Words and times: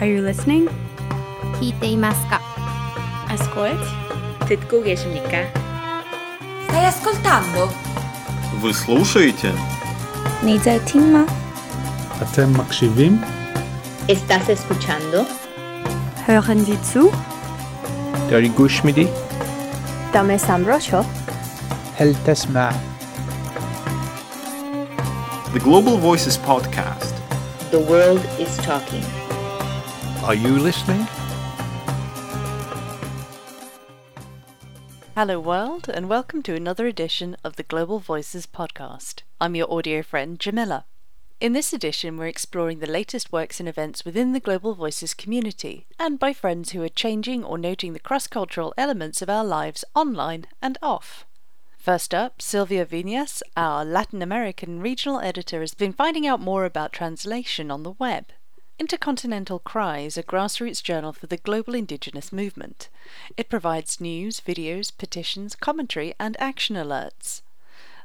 Are 0.00 0.06
you 0.06 0.22
listening? 0.22 0.68
히테이마스카. 1.60 2.40
Ascolti. 3.28 3.82
듣고 4.46 4.80
계십니까? 4.84 5.50
Stai 6.68 6.86
ascoltando? 6.86 7.68
Вы 8.62 8.72
слушаете? 8.72 9.52
Нельзя 10.44 10.78
A 10.78 11.26
אתם 12.22 12.52
מקשיבים? 12.52 13.20
Estás 14.08 14.48
escuchando? 14.48 15.26
Hören 16.28 16.64
Sie 16.64 16.78
zu? 16.80 17.10
داری 18.30 18.48
گوش 18.48 18.84
میدی؟ 18.84 19.08
دم 20.14 20.36
سمراشو 20.36 21.02
هل 21.98 22.14
The 25.54 25.60
Global 25.60 25.96
Voices 25.98 26.36
Podcast 26.36 27.14
The 27.72 27.80
World 27.90 28.22
is 28.38 28.56
Talking 28.64 29.17
are 30.28 30.34
you 30.34 30.58
listening? 30.58 31.08
Hello, 35.14 35.40
world, 35.40 35.88
and 35.88 36.06
welcome 36.06 36.42
to 36.42 36.54
another 36.54 36.86
edition 36.86 37.34
of 37.42 37.56
the 37.56 37.62
Global 37.62 37.98
Voices 37.98 38.44
podcast. 38.46 39.22
I'm 39.40 39.54
your 39.54 39.72
audio 39.72 40.02
friend, 40.02 40.38
Jamila. 40.38 40.84
In 41.40 41.54
this 41.54 41.72
edition, 41.72 42.18
we're 42.18 42.26
exploring 42.26 42.80
the 42.80 42.86
latest 42.86 43.32
works 43.32 43.58
and 43.58 43.66
events 43.70 44.04
within 44.04 44.34
the 44.34 44.38
Global 44.38 44.74
Voices 44.74 45.14
community 45.14 45.86
and 45.98 46.18
by 46.18 46.34
friends 46.34 46.72
who 46.72 46.82
are 46.82 46.90
changing 46.90 47.42
or 47.42 47.56
noting 47.56 47.94
the 47.94 47.98
cross 47.98 48.26
cultural 48.26 48.74
elements 48.76 49.22
of 49.22 49.30
our 49.30 49.46
lives 49.46 49.82
online 49.94 50.44
and 50.60 50.76
off. 50.82 51.24
First 51.78 52.12
up, 52.12 52.42
Silvia 52.42 52.84
Viñas, 52.84 53.40
our 53.56 53.82
Latin 53.82 54.20
American 54.20 54.82
regional 54.82 55.20
editor, 55.20 55.60
has 55.62 55.72
been 55.72 55.94
finding 55.94 56.26
out 56.26 56.38
more 56.38 56.66
about 56.66 56.92
translation 56.92 57.70
on 57.70 57.82
the 57.82 57.92
web. 57.92 58.26
Intercontinental 58.80 59.58
Cry 59.58 59.98
is 59.98 60.16
a 60.16 60.22
grassroots 60.22 60.80
journal 60.80 61.12
for 61.12 61.26
the 61.26 61.36
global 61.36 61.74
indigenous 61.74 62.32
movement. 62.32 62.88
It 63.36 63.48
provides 63.48 64.00
news, 64.00 64.40
videos, 64.40 64.96
petitions, 64.96 65.56
commentary, 65.56 66.14
and 66.20 66.36
action 66.38 66.76
alerts. 66.76 67.42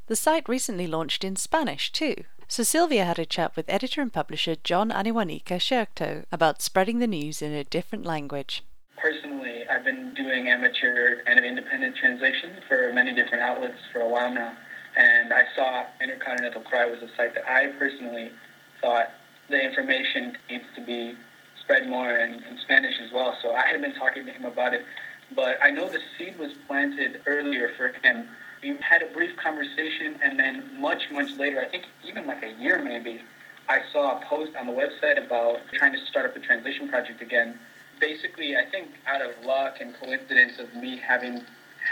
The 0.08 0.16
site 0.16 0.50
recently 0.50 0.88
launched 0.88 1.24
in 1.24 1.36
Spanish 1.36 1.92
too, 1.92 2.16
so 2.48 2.64
Silvia 2.64 3.06
had 3.06 3.20
a 3.20 3.26
chat 3.26 3.56
with 3.56 3.70
editor 3.70 4.02
and 4.02 4.12
publisher 4.12 4.56
John 4.56 4.90
Aniwanika 4.90 5.60
Schertow 5.62 6.26
about 6.32 6.64
spreading 6.64 6.98
the 6.98 7.08
news 7.08 7.44
in 7.44 7.54
a 7.54 7.64
different 7.64 8.04
language. 8.04 8.64
Personally, 8.98 9.66
I've 9.70 9.86
been 9.86 10.16
doing 10.16 10.50
amateur 10.50 11.22
and 11.28 11.46
independent 11.46 11.96
translation 11.98 12.50
for 12.68 12.92
many 12.94 13.14
different 13.14 13.44
outlets 13.44 13.78
for 13.92 14.00
a 14.00 14.10
while 14.10 14.34
now, 14.34 14.58
and 14.98 15.34
I 15.34 15.44
saw 15.56 15.86
Intercontinental 16.02 16.62
Cry 16.62 16.86
was 16.88 17.00
a 17.04 17.16
site 17.16 17.36
that 17.36 17.48
I 17.48 17.68
personally 17.78 18.32
thought 18.82 19.12
the 19.50 19.62
information 19.62 20.38
needs 20.50 20.66
to 20.76 20.82
be 20.82 21.16
spread 21.62 21.88
more 21.88 22.18
in, 22.18 22.44
in 22.44 22.58
Spanish 22.62 22.96
as 23.04 23.12
well. 23.12 23.38
So 23.42 23.54
I 23.54 23.68
had 23.68 23.82
been 23.82 23.96
talking 23.96 24.26
to 24.26 24.32
him 24.32 24.46
about 24.46 24.74
it, 24.74 24.84
but 25.36 25.58
I 25.62 25.72
know 25.72 25.88
the 25.88 26.00
seed 26.18 26.38
was 26.38 26.52
planted 26.68 27.22
earlier 27.26 27.72
for 27.78 27.90
him. 28.04 28.28
We 28.62 28.76
had 28.78 29.02
a 29.02 29.08
brief 29.08 29.36
conversation, 29.38 30.16
and 30.24 30.40
then 30.40 30.80
much, 30.80 31.04
much 31.12 31.32
later, 31.38 31.62
I 31.62 31.70
think 31.70 31.84
even 32.06 32.28
like 32.28 32.44
a 32.44 32.52
year 32.62 32.82
maybe, 32.82 33.22
I 33.68 33.82
saw 33.92 34.20
a 34.20 34.26
post 34.26 34.56
on 34.56 34.68
the 34.68 34.74
website 34.74 35.24
about 35.24 35.60
trying 35.74 35.94
to 35.94 36.06
start 36.06 36.26
up 36.26 36.36
a 36.36 36.40
translation 36.40 36.90
project 36.90 37.22
again. 37.22 37.60
Basically, 38.00 38.58
I 38.58 38.66
think 38.70 38.90
out 39.08 39.22
of 39.22 39.32
luck 39.46 39.78
and 39.80 39.94
coincidence 40.00 40.60
of 40.60 40.74
me 40.76 40.98
having 40.98 41.44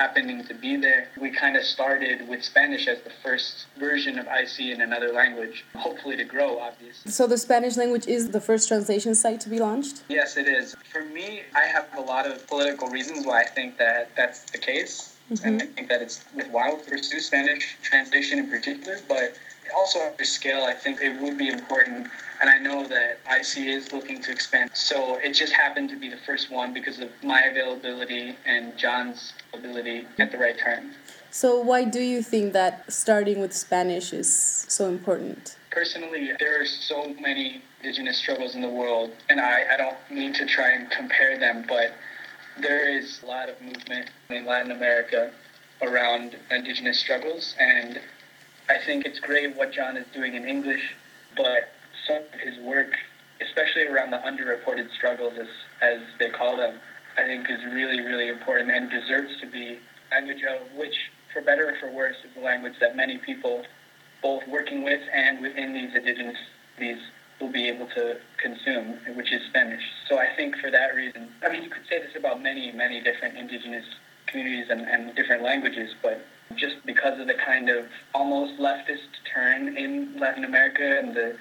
happening 0.01 0.43
to 0.43 0.53
be 0.55 0.77
there, 0.77 1.09
we 1.19 1.29
kind 1.29 1.55
of 1.55 1.63
started 1.63 2.27
with 2.27 2.43
Spanish 2.43 2.87
as 2.87 2.99
the 3.01 3.13
first 3.23 3.67
version 3.79 4.17
of 4.17 4.25
IC 4.25 4.55
in 4.75 4.81
another 4.81 5.11
language, 5.13 5.63
hopefully 5.75 6.17
to 6.17 6.23
grow, 6.23 6.59
obviously. 6.59 7.11
So 7.11 7.27
the 7.27 7.37
Spanish 7.37 7.77
language 7.77 8.07
is 8.07 8.31
the 8.31 8.41
first 8.41 8.67
translation 8.67 9.13
site 9.13 9.39
to 9.41 9.49
be 9.49 9.59
launched? 9.59 10.01
Yes, 10.09 10.37
it 10.37 10.47
is. 10.47 10.75
For 10.91 11.03
me, 11.03 11.43
I 11.53 11.65
have 11.75 11.87
a 11.95 12.01
lot 12.01 12.25
of 12.25 12.47
political 12.47 12.87
reasons 12.87 13.27
why 13.27 13.41
I 13.41 13.45
think 13.57 13.77
that 13.77 14.09
that's 14.15 14.39
the 14.49 14.57
case. 14.57 15.17
And 15.29 15.39
mm-hmm. 15.39 15.57
I 15.61 15.65
think 15.75 15.87
that 15.89 16.01
it's 16.01 16.25
worthwhile 16.35 16.77
to 16.77 16.83
pursue 16.89 17.19
Spanish 17.19 17.77
translation 17.83 18.39
in 18.39 18.49
particular, 18.49 18.97
but 19.07 19.37
also 19.77 19.99
at 19.99 20.17
the 20.17 20.25
scale, 20.25 20.63
I 20.63 20.73
think 20.73 20.99
it 20.99 21.21
would 21.21 21.37
be 21.37 21.49
important. 21.49 22.07
And 22.41 22.49
I 22.49 22.57
know 22.57 22.87
that 22.87 23.19
IC 23.29 23.67
is 23.67 23.93
looking 23.93 24.19
to 24.23 24.31
expand. 24.31 24.71
So 24.73 25.17
it 25.17 25.33
just 25.33 25.53
happened 25.53 25.89
to 25.91 25.95
be 25.95 26.09
the 26.09 26.17
first 26.17 26.49
one 26.51 26.73
because 26.73 26.99
of 26.99 27.09
my 27.23 27.41
availability 27.41 28.35
and 28.47 28.75
John's 28.75 29.33
ability 29.53 30.07
at 30.17 30.31
the 30.31 30.39
right 30.39 30.57
time. 30.57 30.95
So 31.29 31.61
why 31.61 31.83
do 31.83 32.01
you 32.01 32.23
think 32.23 32.53
that 32.53 32.91
starting 32.91 33.39
with 33.39 33.53
Spanish 33.53 34.11
is 34.11 34.65
so 34.67 34.89
important? 34.89 35.55
Personally, 35.69 36.31
there 36.39 36.59
are 36.59 36.65
so 36.65 37.13
many 37.21 37.61
indigenous 37.79 38.17
struggles 38.17 38.55
in 38.55 38.61
the 38.61 38.69
world, 38.69 39.11
and 39.29 39.39
I, 39.39 39.63
I 39.73 39.77
don't 39.77 39.97
mean 40.09 40.33
to 40.33 40.45
try 40.45 40.71
and 40.71 40.89
compare 40.89 41.37
them, 41.37 41.63
but 41.67 41.93
there 42.59 42.89
is 42.89 43.21
a 43.21 43.27
lot 43.27 43.49
of 43.49 43.61
movement 43.61 44.09
in 44.29 44.45
Latin 44.45 44.71
America 44.71 45.31
around 45.81 46.37
indigenous 46.49 46.99
struggles, 46.99 47.55
and 47.59 48.01
I 48.67 48.77
think 48.79 49.05
it's 49.05 49.19
great 49.19 49.55
what 49.55 49.71
John 49.71 49.95
is 49.95 50.05
doing 50.13 50.33
in 50.33 50.45
English, 50.45 50.95
but 51.37 51.71
some 52.07 52.23
of 52.33 52.39
his 52.39 52.57
work, 52.59 52.91
especially 53.41 53.87
around 53.87 54.11
the 54.11 54.17
underreported 54.17 54.91
struggles, 54.91 55.33
as, 55.39 55.47
as 55.81 55.99
they 56.19 56.29
call 56.29 56.57
them, 56.57 56.79
I 57.17 57.23
think 57.23 57.49
is 57.49 57.63
really, 57.65 58.01
really 58.01 58.29
important 58.29 58.71
and 58.71 58.89
deserves 58.89 59.39
to 59.41 59.47
be 59.47 59.79
language 60.11 60.43
of 60.43 60.71
which, 60.75 60.95
for 61.33 61.41
better 61.41 61.69
or 61.69 61.75
for 61.79 61.91
worse, 61.91 62.15
is 62.23 62.33
the 62.35 62.41
language 62.41 62.73
that 62.79 62.95
many 62.95 63.17
people, 63.17 63.63
both 64.21 64.47
working 64.47 64.83
with 64.83 65.01
and 65.13 65.41
within 65.41 65.73
these 65.73 65.95
indigenous 65.95 66.37
these 66.79 66.97
will 67.39 67.51
be 67.51 67.67
able 67.67 67.87
to 67.87 68.17
consume, 68.37 68.97
which 69.15 69.31
is 69.31 69.41
Spanish. 69.49 69.83
So 70.07 70.19
I 70.19 70.27
think 70.35 70.57
for 70.57 70.69
that 70.69 70.95
reason, 70.95 71.29
I 71.43 71.49
mean, 71.51 71.63
you 71.63 71.69
could 71.69 71.87
say 71.89 71.99
this 71.99 72.15
about 72.15 72.41
many, 72.41 72.71
many 72.71 73.01
different 73.01 73.37
indigenous 73.37 73.85
communities 74.27 74.67
and, 74.69 74.81
and 74.81 75.15
different 75.15 75.43
languages, 75.43 75.93
but 76.01 76.25
just 76.55 76.75
because 76.85 77.19
of 77.19 77.27
the 77.27 77.33
kind 77.33 77.69
of 77.69 77.85
almost 78.13 78.59
leftist 78.59 79.09
turn 79.33 79.75
in 79.77 80.19
Latin 80.19 80.43
America 80.43 80.99
and 80.99 81.15
the 81.15 81.35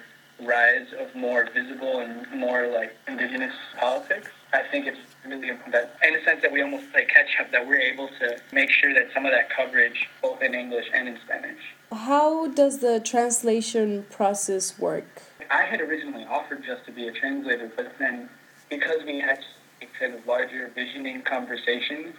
rise 0.45 0.87
of 0.99 1.13
more 1.15 1.47
visible 1.53 1.99
and 1.99 2.29
more 2.31 2.67
like 2.67 2.95
indigenous 3.07 3.53
politics, 3.79 4.29
I 4.53 4.63
think 4.63 4.87
it's 4.87 4.97
really 5.25 5.49
important 5.49 5.73
that, 5.73 5.97
in 6.05 6.15
a 6.15 6.23
sense 6.23 6.41
that 6.41 6.51
we 6.51 6.61
almost 6.61 6.91
play 6.91 7.05
catch 7.05 7.29
up, 7.39 7.51
that 7.51 7.65
we're 7.65 7.79
able 7.79 8.09
to 8.19 8.37
make 8.51 8.69
sure 8.69 8.93
that 8.93 9.07
some 9.13 9.25
of 9.25 9.31
that 9.31 9.49
coverage, 9.49 10.09
both 10.21 10.41
in 10.41 10.53
English 10.53 10.85
and 10.93 11.07
in 11.07 11.17
Spanish. 11.25 11.59
How 11.91 12.47
does 12.47 12.79
the 12.79 12.99
translation 12.99 14.05
process 14.09 14.77
work? 14.77 15.21
I 15.49 15.63
had 15.63 15.81
originally 15.81 16.25
offered 16.25 16.63
just 16.65 16.85
to 16.85 16.91
be 16.91 17.07
a 17.07 17.11
translator, 17.11 17.71
but 17.75 17.93
then 17.99 18.29
because 18.69 19.03
we 19.05 19.19
had 19.19 19.39
a 19.81 19.85
kind 19.99 20.13
of 20.13 20.25
larger 20.25 20.71
visioning 20.73 21.21
conversation, 21.21 22.13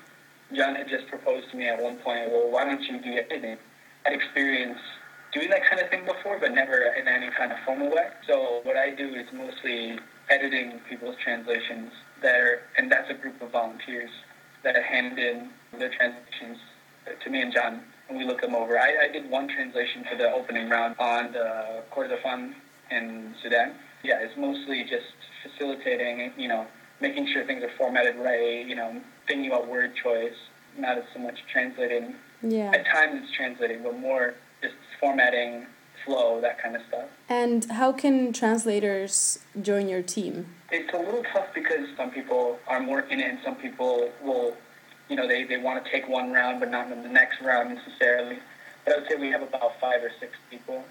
John 0.54 0.74
had 0.74 0.88
just 0.88 1.06
proposed 1.08 1.50
to 1.50 1.56
me 1.56 1.68
at 1.68 1.82
one 1.82 1.96
point, 1.96 2.30
well, 2.30 2.50
why 2.50 2.64
don't 2.64 2.82
you 2.82 3.00
do 3.00 3.10
editing? 3.12 3.56
I'd 4.04 4.12
experienced 4.12 4.82
doing 5.32 5.48
that 5.50 5.62
kind 5.68 5.80
of 5.80 5.88
thing 5.88 6.04
before, 6.04 6.38
but 6.38 6.52
never 6.52 6.92
in 6.98 7.08
any 7.08 7.30
kind 7.30 7.52
of 7.52 7.58
formal 7.64 7.90
way. 7.90 8.08
So 8.26 8.60
what 8.64 8.76
I 8.76 8.90
do 8.90 9.14
is 9.14 9.26
mostly 9.32 9.98
editing 10.28 10.80
people's 10.88 11.16
translations 11.22 11.92
there, 12.20 12.62
and 12.76 12.92
that's 12.92 13.10
a 13.10 13.14
group 13.14 13.40
of 13.40 13.50
volunteers 13.50 14.10
that 14.62 14.76
hand 14.76 15.18
in 15.18 15.50
their 15.78 15.90
translations 15.90 16.58
to 17.24 17.30
me 17.30 17.42
and 17.42 17.52
John, 17.52 17.80
and 18.08 18.16
we 18.16 18.24
look 18.24 18.40
them 18.40 18.54
over. 18.54 18.78
I, 18.78 19.06
I 19.08 19.12
did 19.12 19.28
one 19.28 19.48
translation 19.48 20.04
for 20.08 20.16
the 20.16 20.30
opening 20.30 20.68
round 20.68 20.94
on 20.98 21.32
the 21.32 21.82
Kordofan 21.92 22.54
in 22.90 23.34
Sudan. 23.42 23.74
Yeah, 24.04 24.20
it's 24.20 24.36
mostly 24.36 24.84
just 24.84 25.06
facilitating, 25.42 26.32
you 26.36 26.48
know, 26.48 26.66
making 27.00 27.26
sure 27.32 27.44
things 27.44 27.62
are 27.64 27.70
formatted 27.76 28.16
right, 28.16 28.64
you 28.66 28.76
know, 28.76 29.00
thinking 29.26 29.50
about 29.50 29.68
word 29.68 29.94
choice, 30.00 30.34
not 30.78 30.98
as 30.98 31.04
so 31.12 31.20
much 31.20 31.38
translating. 31.52 32.14
Yeah. 32.42 32.70
At 32.74 32.86
times 32.86 33.22
it's 33.22 33.32
translating, 33.36 33.82
but 33.82 33.98
more 33.98 34.34
formatting, 35.02 35.66
flow, 36.04 36.40
that 36.40 36.62
kind 36.62 36.76
of 36.76 36.82
stuff. 36.88 37.08
And 37.28 37.64
how 37.64 37.92
can 37.92 38.32
translators 38.32 39.40
join 39.60 39.88
your 39.88 40.00
team? 40.00 40.46
It's 40.70 40.94
a 40.94 40.96
little 40.96 41.24
tough 41.32 41.48
because 41.52 41.88
some 41.96 42.10
people 42.12 42.58
are 42.68 42.80
more 42.80 43.00
in 43.00 43.18
it 43.20 43.28
and 43.28 43.38
some 43.44 43.56
people 43.56 44.10
will, 44.22 44.56
you 45.08 45.16
know, 45.16 45.26
they, 45.26 45.42
they 45.42 45.58
want 45.58 45.84
to 45.84 45.90
take 45.90 46.08
one 46.08 46.32
round 46.32 46.60
but 46.60 46.70
not 46.70 46.90
in 46.90 47.02
the 47.02 47.08
next 47.08 47.42
round 47.42 47.74
necessarily. 47.74 48.38
But 48.84 48.94
I 48.94 49.00
would 49.00 49.08
say 49.08 49.16
we 49.16 49.30
have 49.30 49.42
about 49.42 49.80
five 49.80 50.02
or 50.02 50.10
six 50.20 50.34
people 50.50 50.84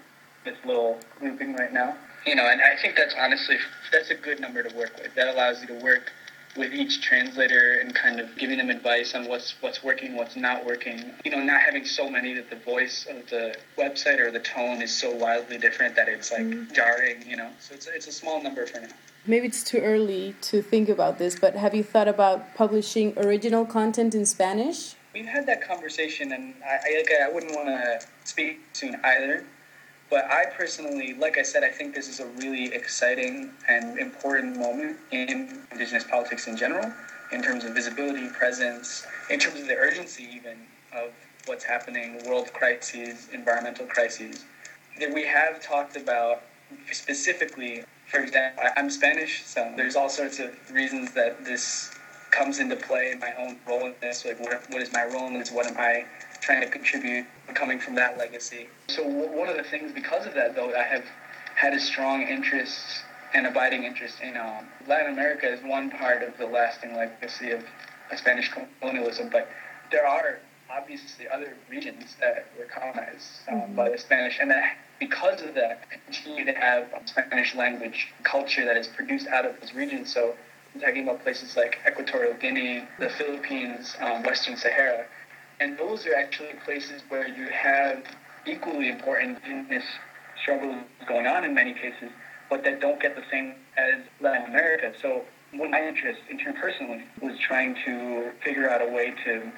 this 0.44 0.56
little 0.66 0.98
grouping 1.18 1.54
right 1.54 1.72
now. 1.72 1.96
You 2.26 2.34
know, 2.34 2.46
and 2.46 2.60
I 2.60 2.80
think 2.80 2.96
that's 2.96 3.14
honestly, 3.18 3.56
that's 3.90 4.10
a 4.10 4.14
good 4.14 4.40
number 4.40 4.62
to 4.62 4.76
work 4.76 4.92
with. 4.98 5.14
That 5.14 5.28
allows 5.34 5.60
you 5.62 5.68
to 5.68 5.84
work 5.84 6.12
with 6.56 6.74
each 6.74 7.00
translator 7.00 7.78
and 7.80 7.94
kind 7.94 8.20
of 8.20 8.36
giving 8.36 8.58
them 8.58 8.70
advice 8.70 9.14
on 9.14 9.26
what's 9.26 9.54
what's 9.62 9.82
working, 9.82 10.16
what's 10.16 10.36
not 10.36 10.64
working. 10.64 11.12
You 11.24 11.30
know, 11.30 11.42
not 11.42 11.60
having 11.60 11.84
so 11.84 12.10
many 12.10 12.34
that 12.34 12.50
the 12.50 12.56
voice 12.56 13.06
of 13.08 13.28
the 13.30 13.56
website 13.78 14.18
or 14.18 14.30
the 14.30 14.40
tone 14.40 14.82
is 14.82 14.92
so 14.92 15.10
wildly 15.14 15.58
different 15.58 15.96
that 15.96 16.08
it's 16.08 16.30
like 16.30 16.42
mm-hmm. 16.42 16.72
jarring. 16.72 17.26
You 17.26 17.36
know, 17.36 17.50
so 17.58 17.74
it's 17.74 17.86
it's 17.86 18.06
a 18.06 18.12
small 18.12 18.42
number 18.42 18.66
for 18.66 18.80
now. 18.80 18.88
Maybe 19.26 19.46
it's 19.46 19.62
too 19.62 19.78
early 19.78 20.34
to 20.42 20.62
think 20.62 20.88
about 20.88 21.18
this, 21.18 21.38
but 21.38 21.54
have 21.54 21.74
you 21.74 21.84
thought 21.84 22.08
about 22.08 22.54
publishing 22.56 23.16
original 23.16 23.64
content 23.64 24.14
in 24.14 24.26
Spanish? 24.26 24.96
We've 25.14 25.26
had 25.26 25.46
that 25.46 25.66
conversation, 25.66 26.32
and 26.32 26.54
I 26.64 27.04
I, 27.10 27.28
I 27.28 27.32
wouldn't 27.32 27.54
want 27.54 27.68
to 27.68 28.06
speak 28.24 28.60
soon 28.72 29.00
either. 29.04 29.44
But 30.12 30.30
I 30.30 30.44
personally, 30.44 31.14
like 31.14 31.38
I 31.38 31.42
said, 31.42 31.64
I 31.64 31.70
think 31.70 31.94
this 31.94 32.06
is 32.06 32.20
a 32.20 32.26
really 32.26 32.66
exciting 32.74 33.50
and 33.66 33.98
important 33.98 34.58
moment 34.58 34.98
in 35.10 35.64
Indigenous 35.72 36.04
politics 36.04 36.46
in 36.46 36.54
general, 36.54 36.92
in 37.32 37.40
terms 37.40 37.64
of 37.64 37.74
visibility, 37.74 38.28
presence, 38.28 39.06
in 39.30 39.38
terms 39.38 39.58
of 39.62 39.68
the 39.68 39.74
urgency 39.74 40.28
even 40.30 40.58
of 40.92 41.12
what's 41.46 41.64
happening, 41.64 42.20
world 42.26 42.52
crises, 42.52 43.30
environmental 43.32 43.86
crises. 43.86 44.44
That 45.00 45.14
we 45.14 45.24
have 45.24 45.62
talked 45.62 45.96
about 45.96 46.42
specifically, 46.90 47.82
for 48.06 48.20
example, 48.20 48.64
I'm 48.76 48.90
Spanish, 48.90 49.46
so 49.46 49.72
there's 49.78 49.96
all 49.96 50.10
sorts 50.10 50.38
of 50.40 50.50
reasons 50.70 51.12
that 51.12 51.42
this 51.42 51.90
comes 52.30 52.58
into 52.58 52.76
play, 52.76 53.14
my 53.18 53.32
own 53.38 53.56
role 53.66 53.86
in 53.86 53.94
this, 54.02 54.26
like 54.26 54.38
what, 54.40 54.62
what 54.68 54.82
is 54.82 54.92
my 54.92 55.06
role 55.06 55.28
in 55.28 55.38
this, 55.38 55.50
what 55.50 55.66
am 55.66 55.78
I 55.78 56.04
trying 56.42 56.60
to 56.60 56.68
contribute 56.68 57.24
coming 57.54 57.78
from 57.78 57.94
that 57.94 58.18
legacy. 58.18 58.68
So 58.88 59.02
one 59.06 59.48
of 59.48 59.56
the 59.56 59.62
things 59.62 59.92
because 59.92 60.26
of 60.26 60.34
that 60.34 60.54
though, 60.54 60.74
I 60.74 60.82
have 60.82 61.04
had 61.54 61.72
a 61.72 61.80
strong 61.80 62.22
interest 62.22 63.04
and 63.32 63.46
abiding 63.46 63.84
interest 63.84 64.20
in 64.20 64.36
um, 64.36 64.66
Latin 64.86 65.12
America 65.12 65.50
is 65.50 65.62
one 65.64 65.90
part 65.90 66.22
of 66.22 66.36
the 66.36 66.46
lasting 66.46 66.94
legacy 66.94 67.50
of 67.52 67.64
Spanish 68.16 68.50
colonialism, 68.80 69.30
but 69.30 69.48
there 69.90 70.06
are 70.06 70.38
obviously 70.70 71.28
other 71.28 71.54
regions 71.70 72.16
that 72.20 72.46
were 72.58 72.64
colonized 72.64 73.26
um, 73.48 73.60
mm-hmm. 73.60 73.74
by 73.74 73.90
the 73.90 73.98
Spanish, 73.98 74.38
and 74.40 74.50
that 74.50 74.76
because 74.98 75.42
of 75.42 75.54
that, 75.54 75.88
continue 75.90 76.44
to 76.44 76.52
have 76.52 76.86
Spanish 77.06 77.54
language 77.54 78.08
culture 78.22 78.64
that 78.64 78.76
is 78.76 78.86
produced 78.86 79.26
out 79.28 79.44
of 79.44 79.58
those 79.60 79.74
regions. 79.74 80.12
So, 80.12 80.34
I'm 80.74 80.80
talking 80.80 81.02
about 81.02 81.22
places 81.22 81.56
like 81.56 81.78
Equatorial 81.86 82.34
Guinea, 82.34 82.84
the 82.98 83.10
Philippines, 83.10 83.94
um, 84.00 84.22
Western 84.22 84.56
Sahara, 84.56 85.06
and 85.62 85.78
those 85.78 86.06
are 86.06 86.14
actually 86.14 86.54
places 86.64 87.02
where 87.08 87.28
you 87.28 87.46
have 87.46 88.02
equally 88.46 88.88
important 88.88 89.38
indigenous 89.44 89.84
struggles 90.42 90.82
going 91.06 91.28
on 91.28 91.44
in 91.44 91.54
many 91.54 91.72
cases, 91.72 92.10
but 92.50 92.64
that 92.64 92.80
don't 92.80 93.00
get 93.00 93.14
the 93.14 93.22
same 93.30 93.54
as 93.76 94.00
Latin 94.20 94.50
America. 94.50 94.92
So, 95.00 95.22
one 95.52 95.70
my 95.70 95.86
interests, 95.86 96.22
in 96.28 96.38
turn 96.38 96.54
personally, 96.54 97.04
was 97.20 97.38
trying 97.38 97.76
to 97.84 98.32
figure 98.42 98.68
out 98.68 98.82
a 98.82 98.90
way 98.90 99.14
to 99.24 99.52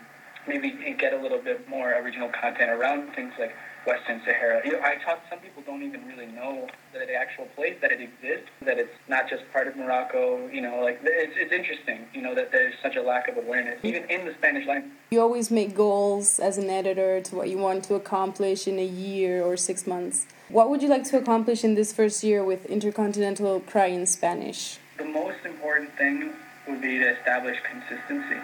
maybe 0.47 0.75
get 0.99 1.15
a 1.15 1.23
little 1.23 1.39
bit 1.39 1.67
more 1.69 1.95
original 1.95 2.29
content 2.29 2.71
around 2.71 3.15
things 3.15 3.33
like 3.39 3.55
Western 3.87 4.21
Sahara. 4.25 4.63
You 4.65 4.73
know, 4.73 4.81
I 4.83 4.97
talk. 4.97 5.21
Some 5.29 5.39
people 5.41 5.63
don't 5.65 5.83
even 5.83 6.07
really 6.07 6.27
know 6.27 6.69
that 6.93 7.03
it 7.03 7.11
actual 7.15 7.47
place 7.55 7.77
that 7.81 7.93
it 7.93 8.01
exists. 8.01 8.51
That 8.63 8.79
it's 8.79 8.93
not 9.09 9.29
just 9.29 9.43
part 9.53 9.69
of 9.69 9.77
Morocco. 9.77 10.49
You 10.49 10.61
know, 10.61 10.81
like 10.81 11.01
it's 11.03 11.35
it's 11.37 11.53
interesting. 11.53 12.07
You 12.13 12.23
know 12.23 12.35
that 12.35 12.53
there's 12.53 12.75
such 12.83 12.97
a 12.97 13.03
lack 13.03 13.29
of 13.29 13.37
awareness 13.37 13.79
even 13.83 14.05
in 14.11 14.25
the 14.27 14.35
Spanish 14.35 14.67
language. 14.67 14.93
You 15.11 15.21
always 15.21 15.51
make 15.51 15.75
goals 15.75 16.39
as 16.39 16.59
an 16.59 16.71
editor 16.71 17.21
to 17.21 17.37
what 17.37 17.49
you 17.49 17.59
want 17.59 17.85
to 17.85 17.95
accomplish 17.95 18.67
in 18.67 18.79
a 18.79 18.85
year 18.85 19.43
or 19.43 19.57
six 19.57 19.87
months. 19.87 20.27
What 20.49 20.71
would 20.71 20.83
you 20.83 20.89
like 20.89 21.05
to 21.05 21.19
accomplish 21.19 21.65
in 21.65 21.75
this 21.75 21.93
first 21.93 22.23
year 22.23 22.45
with 22.45 22.67
Intercontinental 22.67 23.61
Cry 23.61 23.87
in 23.87 24.07
Spanish? 24.07 24.79
The 24.99 25.05
most 25.05 25.39
important 25.45 25.97
thing 25.97 26.33
would 26.69 26.81
be 26.81 26.99
to 26.99 27.17
establish 27.19 27.59
consistency. 27.63 28.41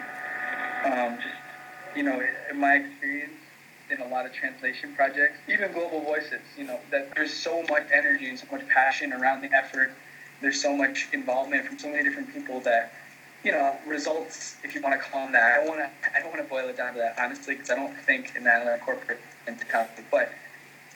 Um, 0.85 1.17
just 1.17 1.35
you 1.95 2.03
know, 2.03 2.21
in 2.49 2.59
my 2.59 2.75
experience 2.75 3.33
in 3.91 4.01
a 4.01 4.07
lot 4.07 4.25
of 4.25 4.33
translation 4.33 4.95
projects, 4.95 5.37
even 5.47 5.71
Global 5.73 6.01
Voices, 6.01 6.41
you 6.57 6.63
know, 6.63 6.79
that 6.89 7.13
there's 7.15 7.33
so 7.33 7.63
much 7.69 7.87
energy 7.93 8.27
and 8.29 8.39
so 8.39 8.45
much 8.51 8.67
passion 8.67 9.13
around 9.13 9.41
the 9.41 9.53
effort. 9.53 9.91
There's 10.41 10.61
so 10.61 10.75
much 10.75 11.09
involvement 11.13 11.65
from 11.65 11.77
so 11.77 11.89
many 11.89 12.03
different 12.03 12.33
people 12.33 12.61
that, 12.61 12.93
you 13.43 13.51
know, 13.51 13.75
results, 13.85 14.55
if 14.63 14.73
you 14.73 14.81
want 14.81 14.99
to 14.99 15.09
call 15.09 15.25
them 15.25 15.33
that. 15.33 15.51
I 15.51 15.57
don't 15.57 15.67
want 15.67 15.79
to, 15.81 16.17
I 16.17 16.19
don't 16.21 16.29
want 16.29 16.41
to 16.41 16.49
boil 16.49 16.67
it 16.69 16.77
down 16.77 16.93
to 16.93 16.99
that, 16.99 17.15
honestly, 17.19 17.55
because 17.55 17.69
I 17.69 17.75
don't 17.75 17.95
think 17.95 18.33
in 18.35 18.43
that 18.45 18.61
in 18.61 18.67
a 18.67 18.77
corporate 18.77 19.19
mentality. 19.45 20.03
But 20.09 20.31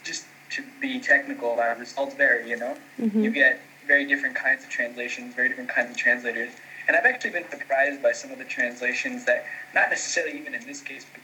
just 0.03 0.25
to 0.51 0.63
be 0.81 0.99
technical 0.99 1.53
about 1.53 1.79
results 1.79 2.15
vary, 2.15 2.49
you 2.49 2.57
know? 2.57 2.77
Mm-hmm. 2.99 3.23
You 3.23 3.31
get 3.31 3.59
very 3.85 4.05
different 4.05 4.35
kinds 4.35 4.63
of 4.63 4.69
translations, 4.69 5.35
very 5.35 5.49
different 5.49 5.69
kinds 5.69 5.91
of 5.91 5.97
translators. 5.97 6.51
And 6.87 6.95
I've 6.95 7.05
actually 7.05 7.31
been 7.31 7.49
surprised 7.49 8.01
by 8.01 8.11
some 8.11 8.31
of 8.31 8.37
the 8.37 8.45
translations 8.45 9.25
that, 9.25 9.45
not 9.73 9.89
necessarily 9.89 10.37
even 10.39 10.53
in 10.53 10.65
this 10.65 10.81
case, 10.81 11.05
but 11.11 11.21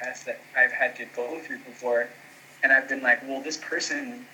past 0.00 0.26
that 0.26 0.40
I've 0.56 0.72
had 0.72 0.96
to 0.96 1.04
go 1.16 1.38
through 1.40 1.58
before. 1.58 2.08
And 2.62 2.72
I've 2.72 2.88
been 2.88 3.02
like, 3.02 3.26
well, 3.26 3.42
this 3.42 3.56
person, 3.56 4.26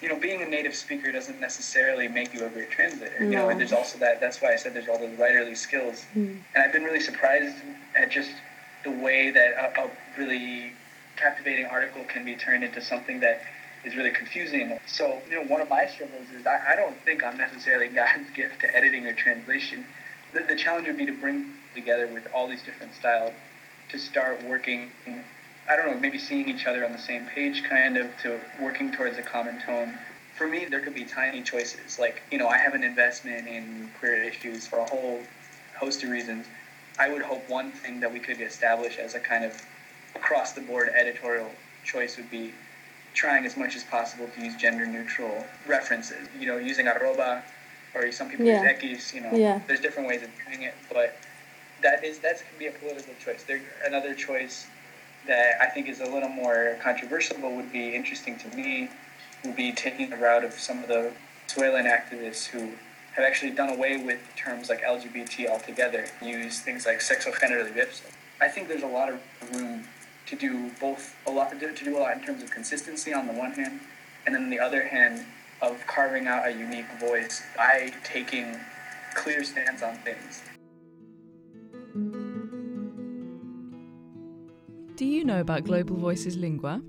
you 0.00 0.08
know, 0.08 0.18
being 0.18 0.42
a 0.42 0.46
native 0.46 0.74
speaker 0.74 1.12
doesn't 1.12 1.40
necessarily 1.40 2.08
make 2.08 2.34
you 2.34 2.44
a 2.44 2.48
great 2.48 2.70
translator. 2.70 3.20
No. 3.20 3.26
You 3.26 3.36
know, 3.36 3.48
and 3.50 3.60
there's 3.60 3.72
also 3.72 3.98
that, 3.98 4.20
that's 4.20 4.40
why 4.40 4.52
I 4.52 4.56
said 4.56 4.74
there's 4.74 4.88
all 4.88 4.98
those 4.98 5.16
writerly 5.18 5.56
skills. 5.56 6.04
Mm. 6.16 6.38
And 6.54 6.64
I've 6.64 6.72
been 6.72 6.84
really 6.84 7.00
surprised 7.00 7.56
at 7.96 8.10
just 8.10 8.30
the 8.84 8.90
way 8.90 9.30
that 9.30 9.76
a, 9.76 9.82
a 9.82 9.90
really 10.18 10.72
captivating 11.16 11.66
article 11.66 12.04
can 12.04 12.24
be 12.24 12.34
turned 12.34 12.64
into 12.64 12.80
something 12.80 13.20
that 13.20 13.42
is 13.84 13.96
really 13.96 14.10
confusing. 14.10 14.78
So, 14.86 15.20
you 15.28 15.36
know, 15.36 15.46
one 15.46 15.60
of 15.60 15.68
my 15.68 15.86
struggles 15.86 16.26
is 16.36 16.46
I, 16.46 16.72
I 16.72 16.76
don't 16.76 16.96
think 17.04 17.22
I'm 17.22 17.36
necessarily 17.36 17.88
God's 17.94 18.30
gift 18.34 18.60
to 18.60 18.76
editing 18.76 19.06
or 19.06 19.12
translation 19.12 19.84
the, 20.32 20.40
the 20.40 20.56
challenge 20.56 20.86
would 20.86 20.96
be 20.98 21.06
to 21.06 21.12
bring 21.12 21.52
together 21.74 22.06
with 22.06 22.26
all 22.34 22.48
these 22.48 22.62
different 22.62 22.94
styles 22.94 23.32
to 23.92 23.98
start 23.98 24.42
working 24.44 24.90
I 25.68 25.76
don't 25.76 25.86
know, 25.86 26.00
maybe 26.00 26.18
seeing 26.18 26.48
each 26.48 26.66
other 26.66 26.84
on 26.84 26.92
the 26.92 26.98
same 26.98 27.26
page, 27.26 27.62
kind 27.64 27.96
of, 27.96 28.10
to 28.22 28.40
working 28.60 28.90
towards 28.90 29.16
a 29.18 29.22
common 29.22 29.60
tone. 29.60 29.96
For 30.36 30.46
me, 30.46 30.64
there 30.64 30.80
could 30.80 30.94
be 30.94 31.04
tiny 31.04 31.42
choices. 31.42 31.98
Like, 31.98 32.22
you 32.30 32.38
know, 32.38 32.48
I 32.48 32.58
have 32.58 32.74
an 32.74 32.82
investment 32.82 33.46
in 33.46 33.90
queer 33.98 34.22
issues 34.22 34.66
for 34.66 34.80
a 34.80 34.84
whole 34.84 35.20
host 35.78 36.02
of 36.02 36.10
reasons. 36.10 36.46
I 36.98 37.10
would 37.10 37.22
hope 37.22 37.48
one 37.48 37.70
thing 37.70 38.00
that 38.00 38.12
we 38.12 38.18
could 38.18 38.40
establish 38.40 38.98
as 38.98 39.14
a 39.14 39.20
kind 39.20 39.44
of 39.44 39.64
across 40.14 40.52
the 40.52 40.60
board 40.60 40.88
editorial 40.88 41.50
choice 41.84 42.16
would 42.16 42.30
be 42.30 42.52
trying 43.14 43.46
as 43.46 43.56
much 43.56 43.76
as 43.76 43.84
possible 43.84 44.28
to 44.34 44.44
use 44.44 44.56
gender 44.56 44.86
neutral 44.86 45.46
references. 45.66 46.28
You 46.38 46.48
know, 46.48 46.58
using 46.58 46.88
arroba 46.88 47.44
or 47.94 48.10
some 48.10 48.28
people 48.28 48.46
yeah. 48.46 48.62
use 48.62 49.00
X, 49.00 49.14
you 49.14 49.20
know. 49.20 49.32
Yeah. 49.32 49.60
There's 49.66 49.80
different 49.80 50.08
ways 50.08 50.22
of 50.22 50.30
doing 50.46 50.62
it, 50.62 50.74
but 50.92 51.16
that 51.82 52.04
is 52.04 52.18
that 52.20 52.38
can 52.38 52.58
be 52.58 52.66
a 52.66 52.72
political 52.72 53.14
choice. 53.24 53.42
There 53.44 53.60
another 53.84 54.14
choice 54.14 54.66
that 55.26 55.60
I 55.60 55.66
think 55.66 55.88
is 55.88 56.00
a 56.00 56.06
little 56.06 56.28
more 56.28 56.76
controversial, 56.82 57.36
but 57.40 57.52
would 57.52 57.72
be 57.72 57.94
interesting 57.94 58.38
to 58.38 58.56
me, 58.56 58.88
would 59.44 59.56
be 59.56 59.72
taking 59.72 60.10
the 60.10 60.16
route 60.16 60.44
of 60.44 60.52
some 60.52 60.82
of 60.82 60.88
the 60.88 61.12
Venezuelan 61.48 61.86
activists 61.86 62.46
who 62.46 62.72
have 63.14 63.24
actually 63.24 63.50
done 63.50 63.68
away 63.68 64.02
with 64.02 64.18
terms 64.36 64.68
like 64.68 64.82
LGBT 64.82 65.50
altogether, 65.50 66.06
use 66.22 66.60
things 66.60 66.86
like 66.86 67.00
sexo 67.00 67.32
género. 67.32 67.68
I 68.40 68.48
think 68.48 68.68
there's 68.68 68.82
a 68.82 68.86
lot 68.86 69.10
of 69.10 69.20
room 69.52 69.84
to 70.26 70.36
do 70.36 70.70
both 70.80 71.14
a 71.26 71.30
lot 71.30 71.50
to 71.50 71.84
do 71.84 71.98
a 71.98 72.00
lot 72.00 72.16
in 72.16 72.24
terms 72.24 72.42
of 72.42 72.50
consistency 72.50 73.12
on 73.12 73.26
the 73.26 73.34
one 73.34 73.52
hand, 73.52 73.80
and 74.24 74.34
then 74.34 74.44
on 74.44 74.50
the 74.50 74.60
other 74.60 74.86
hand, 74.86 75.26
of 75.60 75.86
carving 75.86 76.26
out 76.26 76.46
a 76.46 76.50
unique 76.50 76.90
voice 76.98 77.42
by 77.56 77.92
taking 78.02 78.58
clear 79.14 79.44
stands 79.44 79.82
on 79.82 79.96
things. 79.98 80.42
Do 85.02 85.08
you 85.08 85.24
know 85.24 85.40
about 85.40 85.64
Global 85.64 85.96
Voices 85.96 86.36
Lingua? 86.36 86.80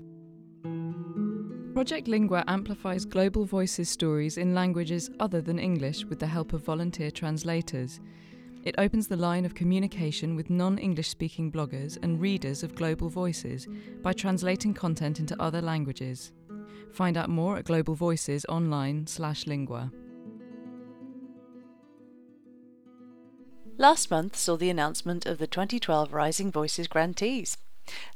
Project 1.74 2.06
Lingua 2.06 2.44
amplifies 2.46 3.04
global 3.04 3.44
voices 3.44 3.88
stories 3.88 4.38
in 4.38 4.54
languages 4.54 5.10
other 5.18 5.40
than 5.40 5.58
English 5.58 6.04
with 6.04 6.20
the 6.20 6.26
help 6.28 6.52
of 6.52 6.64
volunteer 6.64 7.10
translators. 7.10 7.98
It 8.62 8.76
opens 8.78 9.08
the 9.08 9.16
line 9.16 9.44
of 9.44 9.56
communication 9.56 10.36
with 10.36 10.48
non 10.48 10.78
English 10.78 11.08
speaking 11.08 11.50
bloggers 11.50 11.98
and 12.04 12.20
readers 12.20 12.62
of 12.62 12.76
Global 12.76 13.08
Voices 13.08 13.66
by 14.00 14.12
translating 14.12 14.74
content 14.74 15.18
into 15.18 15.42
other 15.42 15.60
languages. 15.60 16.30
Find 16.92 17.16
out 17.16 17.30
more 17.30 17.56
at 17.56 17.64
Global 17.64 17.96
Voices 17.96 18.46
online 18.48 19.08
slash 19.08 19.44
lingua. 19.48 19.90
Last 23.76 24.08
month 24.08 24.36
saw 24.36 24.56
the 24.56 24.70
announcement 24.70 25.26
of 25.26 25.38
the 25.38 25.48
2012 25.48 26.12
Rising 26.12 26.52
Voices 26.52 26.86
grantees. 26.86 27.56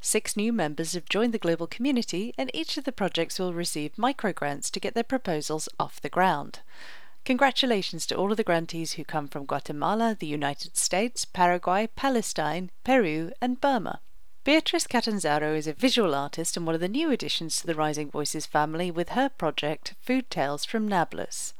Six 0.01 0.35
new 0.35 0.51
members 0.51 0.93
have 0.93 1.09
joined 1.09 1.33
the 1.33 1.37
global 1.37 1.67
community, 1.67 2.33
and 2.37 2.49
each 2.53 2.77
of 2.77 2.83
the 2.83 2.91
projects 2.91 3.39
will 3.39 3.53
receive 3.53 3.93
microgrants 3.95 4.69
to 4.71 4.79
get 4.79 4.93
their 4.93 5.03
proposals 5.03 5.69
off 5.79 6.01
the 6.01 6.09
ground. 6.09 6.59
Congratulations 7.25 8.05
to 8.07 8.15
all 8.15 8.31
of 8.31 8.37
the 8.37 8.43
grantees 8.43 8.93
who 8.93 9.03
come 9.03 9.27
from 9.27 9.45
Guatemala, 9.45 10.15
the 10.19 10.27
United 10.27 10.77
States, 10.77 11.25
Paraguay, 11.25 11.87
Palestine, 11.95 12.71
Peru, 12.83 13.31
and 13.41 13.61
Burma. 13.61 14.01
Beatrice 14.45 14.87
Catanzaro 14.87 15.53
is 15.53 15.67
a 15.67 15.73
visual 15.73 16.15
artist 16.15 16.57
and 16.57 16.65
one 16.65 16.73
of 16.73 16.81
the 16.81 16.87
new 16.87 17.11
additions 17.11 17.57
to 17.57 17.67
the 17.67 17.75
Rising 17.75 18.09
Voices 18.09 18.45
family 18.45 18.89
with 18.89 19.09
her 19.09 19.29
project 19.29 19.93
Food 20.01 20.29
Tales 20.29 20.65
from 20.65 20.87
Nablus. 20.87 21.53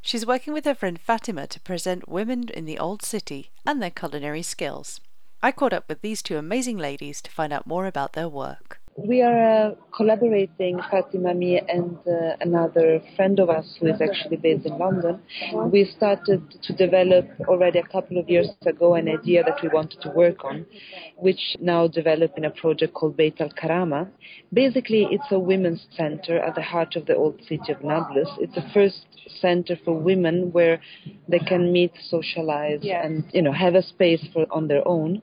She's 0.00 0.26
working 0.26 0.52
with 0.52 0.64
her 0.64 0.74
friend 0.74 1.00
Fatima 1.00 1.46
to 1.46 1.60
present 1.60 2.08
women 2.08 2.48
in 2.48 2.64
the 2.64 2.78
old 2.78 3.02
city 3.02 3.50
and 3.64 3.80
their 3.80 3.90
culinary 3.90 4.42
skills. 4.42 5.00
I 5.44 5.50
caught 5.50 5.72
up 5.72 5.88
with 5.88 6.02
these 6.02 6.22
two 6.22 6.36
amazing 6.36 6.78
ladies 6.78 7.20
to 7.22 7.30
find 7.30 7.52
out 7.52 7.66
more 7.66 7.86
about 7.86 8.12
their 8.12 8.28
work. 8.28 8.81
We 8.96 9.22
are 9.22 9.70
uh, 9.70 9.74
collaborating, 9.96 10.78
Fatima, 10.90 11.32
me, 11.32 11.58
and 11.66 11.96
uh, 12.06 12.36
another 12.42 13.00
friend 13.16 13.40
of 13.40 13.48
us 13.48 13.76
who 13.80 13.86
is 13.86 14.00
actually 14.02 14.36
based 14.36 14.66
in 14.66 14.76
London. 14.78 15.18
We 15.72 15.86
started 15.96 16.42
to 16.62 16.72
develop 16.74 17.26
already 17.48 17.78
a 17.78 17.84
couple 17.86 18.18
of 18.18 18.28
years 18.28 18.48
ago 18.66 18.94
an 18.94 19.08
idea 19.08 19.44
that 19.44 19.62
we 19.62 19.70
wanted 19.70 20.02
to 20.02 20.10
work 20.10 20.44
on, 20.44 20.66
which 21.16 21.56
now 21.58 21.88
developed 21.88 22.36
in 22.36 22.44
a 22.44 22.50
project 22.50 22.92
called 22.92 23.16
Beit 23.16 23.40
al 23.40 23.48
Karama. 23.50 24.08
Basically, 24.52 25.08
it's 25.10 25.30
a 25.30 25.38
women's 25.38 25.86
center 25.96 26.38
at 26.38 26.54
the 26.54 26.62
heart 26.62 26.94
of 26.94 27.06
the 27.06 27.16
old 27.16 27.40
city 27.48 27.72
of 27.72 27.82
Nablus. 27.82 28.28
It's 28.40 28.54
the 28.54 28.68
first 28.74 29.06
center 29.40 29.76
for 29.84 29.94
women 29.98 30.52
where 30.52 30.80
they 31.28 31.38
can 31.38 31.72
meet, 31.72 31.92
socialize, 32.10 32.80
Yes. 32.82 33.04
and 33.06 33.24
you 33.32 33.40
know 33.40 33.52
have 33.52 33.74
a 33.74 33.82
space 33.82 34.22
for 34.34 34.46
on 34.50 34.68
their 34.68 34.86
own. 34.86 35.22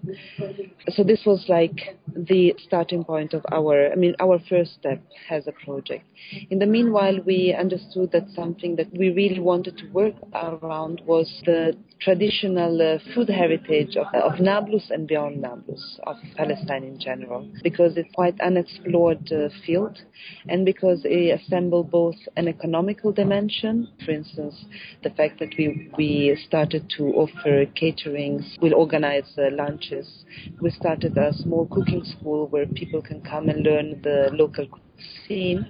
So 0.90 1.04
this 1.04 1.22
was 1.26 1.46
like 1.48 1.98
the 2.16 2.56
starting 2.66 3.04
point 3.04 3.34
of 3.34 3.46
our, 3.52 3.59
I 3.92 3.96
mean, 3.96 4.16
our 4.20 4.40
first 4.50 4.76
step 4.76 5.02
as 5.30 5.48
a 5.48 5.52
project. 5.52 6.06
In 6.50 6.60
the 6.60 6.66
meanwhile, 6.66 7.20
we 7.26 7.56
understood 7.58 8.12
that 8.12 8.30
something 8.36 8.76
that 8.78 8.92
we 8.92 9.10
really 9.10 9.40
wanted 9.40 9.78
to 9.78 9.88
work 9.92 10.16
around 10.34 11.02
was 11.06 11.42
the 11.46 11.76
traditional 12.00 12.82
uh, 12.82 12.98
food 13.14 13.30
heritage 13.30 13.98
of, 13.98 14.08
of 14.14 14.40
Nablus 14.40 14.90
and 14.90 15.08
beyond 15.08 15.42
Nablus, 15.42 16.00
of 16.04 16.16
Palestine 16.36 16.84
in 16.84 17.00
general, 17.00 17.48
because 17.64 17.98
it's 17.98 18.10
quite 18.14 18.40
unexplored 18.40 19.32
uh, 19.32 19.50
field, 19.66 19.98
and 20.48 20.66
because 20.66 21.02
it 21.04 21.40
assemble 21.40 21.84
both 21.84 22.16
an 22.38 22.48
economical 22.48 23.12
dimension, 23.12 23.88
for 24.06 24.12
instance, 24.12 24.56
the 25.04 25.10
fact 25.12 25.40
that 25.40 25.54
we 25.58 25.92
we 25.98 26.38
started 26.48 26.90
to 26.98 27.04
offer 27.16 27.66
caterings, 27.76 28.58
we'll 28.62 28.76
organize 28.76 29.30
uh, 29.38 29.50
lunches. 29.52 30.24
We 30.62 30.70
started 30.72 31.18
a 31.18 31.34
small 31.34 31.68
cooking 31.68 32.04
school 32.06 32.48
where 32.48 32.66
people 32.66 33.02
can 33.02 33.22
come 33.22 33.49
and 33.50 33.64
learn 33.66 34.02
the 34.02 34.30
local 34.34 34.68
cuisine. 34.68 35.66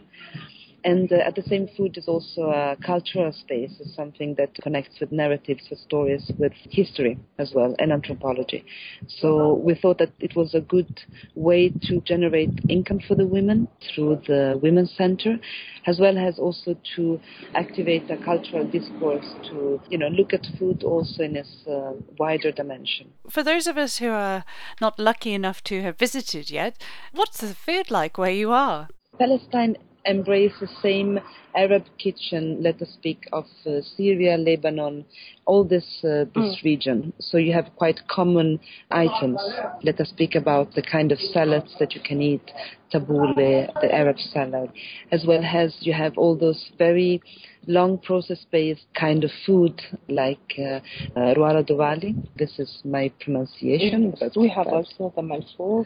And 0.84 1.12
uh, 1.12 1.18
at 1.18 1.36
the 1.36 1.44
same 1.44 1.68
food 1.76 1.98
is 1.98 2.08
also 2.08 2.50
a 2.50 2.78
cultural 2.86 3.34
space, 3.34 3.72
is 3.80 3.94
something 3.96 4.36
that 4.36 4.54
connects 4.62 5.00
with 5.00 5.12
narratives, 5.12 5.64
with 5.70 5.80
stories, 5.80 6.32
with 6.38 6.54
history 6.70 7.18
as 7.38 7.52
well, 7.54 7.76
and 7.80 7.92
anthropology. 7.92 8.66
So 9.08 9.54
we 9.56 9.76
thought 9.76 9.98
that 9.98 10.12
it 10.20 10.36
was 10.36 10.56
a 10.56 10.62
good 10.62 11.02
way 11.36 11.70
to 11.84 12.02
generate 12.02 12.52
income 12.70 13.00
for 13.08 13.16
the 13.16 13.26
women 13.26 13.68
through 13.94 14.22
the 14.28 14.60
Women's 14.62 14.94
Center, 14.96 15.38
as 15.86 16.00
well 16.00 16.18
as 16.18 16.40
also 16.40 16.76
to 16.96 17.20
activate 17.56 18.10
a 18.10 18.18
cultural 18.18 18.66
discourse 18.66 19.26
to, 19.50 19.82
you 19.90 19.98
know, 19.98 20.08
look 20.08 20.34
at 20.34 20.46
food 20.58 20.84
also 20.84 21.24
in 21.24 21.36
its 21.36 21.68
uh, 21.68 21.94
wider 22.18 22.52
dimension. 22.52 23.12
For 23.30 23.44
those 23.44 23.68
of 23.68 23.78
us 23.78 23.98
who 23.98 24.10
are 24.10 24.46
not 24.80 25.00
lucky 25.00 25.34
enough 25.34 25.64
to 25.66 25.82
have 25.82 25.98
visited 25.98 26.50
yet, 26.50 26.82
what's 27.14 27.42
the 27.42 27.54
food 27.54 27.92
like 27.92 28.18
where 28.18 28.32
you 28.32 28.52
are? 28.52 28.88
Palestine 29.18 29.76
embrace 30.10 30.54
the 30.60 30.68
same 30.82 31.20
Arab 31.56 31.84
kitchen, 31.98 32.62
let 32.62 32.82
us 32.82 32.90
speak 32.94 33.28
of 33.34 33.46
uh, 33.66 33.82
Syria, 33.98 34.38
Lebanon, 34.38 35.06
all 35.46 35.64
this 35.64 35.86
uh, 36.04 36.26
this 36.36 36.62
region. 36.64 37.14
So 37.20 37.38
you 37.38 37.54
have 37.54 37.68
quite 37.76 38.00
common 38.08 38.60
items. 38.92 39.40
Let 39.84 40.00
us 40.00 40.10
speak 40.10 40.36
about 40.36 40.74
the 40.74 40.82
kind 40.82 41.12
of 41.12 41.20
salads 41.20 41.76
that 41.80 41.94
you 41.96 42.02
can 42.02 42.22
eat, 42.22 42.52
tabbouleh, 42.94 43.72
the 43.82 43.94
Arab 43.94 44.18
salad, 44.20 44.70
as 45.12 45.26
well 45.28 45.44
as 45.44 45.76
you 45.82 45.94
have 45.94 46.18
all 46.18 46.36
those 46.38 46.72
very 46.78 47.22
long 47.68 47.98
process-based 47.98 48.86
kind 49.00 49.24
of 49.24 49.32
food 49.46 49.82
like 50.08 50.54
uh, 50.60 50.80
uh, 51.20 51.34
ruara 51.36 51.64
dovali. 51.68 52.16
This 52.38 52.54
is 52.60 52.82
my 52.86 53.12
pronunciation. 53.20 54.14
but 54.20 54.32
We 54.36 54.50
have 54.50 54.68
also 54.68 55.14
the 55.16 55.22
malfouf. 55.22 55.86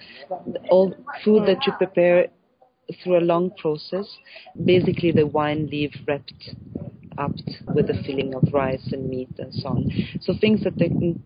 all 0.69 0.93
food 1.23 1.47
that 1.47 1.65
you 1.65 1.73
prepare 1.77 2.27
through 3.03 3.17
a 3.17 3.21
long 3.21 3.51
process, 3.57 4.05
basically 4.65 5.11
the 5.11 5.27
wine 5.27 5.67
leaf 5.67 5.91
wrapped 6.07 6.51
up 7.17 7.31
with 7.75 7.87
the 7.87 8.01
filling 8.05 8.33
of 8.33 8.43
rice 8.53 8.91
and 8.91 9.09
meat 9.09 9.29
and 9.37 9.53
so 9.53 9.69
on. 9.69 9.89
So 10.21 10.33
things 10.39 10.63
that 10.63 10.73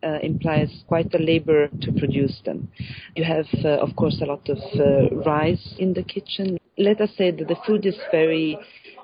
uh, 0.04 0.20
implies 0.22 0.84
quite 0.88 1.14
a 1.14 1.18
labor 1.18 1.70
to 1.82 1.92
produce 1.94 2.42
them. 2.46 2.70
You 3.16 3.24
have, 3.24 3.48
uh, 3.64 3.78
of 3.78 3.96
course, 3.96 4.20
a 4.22 4.26
lot 4.26 4.48
of 4.50 4.58
uh, 4.80 5.16
rice 5.26 5.76
in 5.80 5.94
the 5.94 6.04
kitchen. 6.04 6.58
Let 6.78 7.02
us 7.02 7.10
say 7.18 7.32
that 7.32 7.48
the 7.48 7.58
food 7.66 7.86
is 7.86 7.96
very 8.12 8.58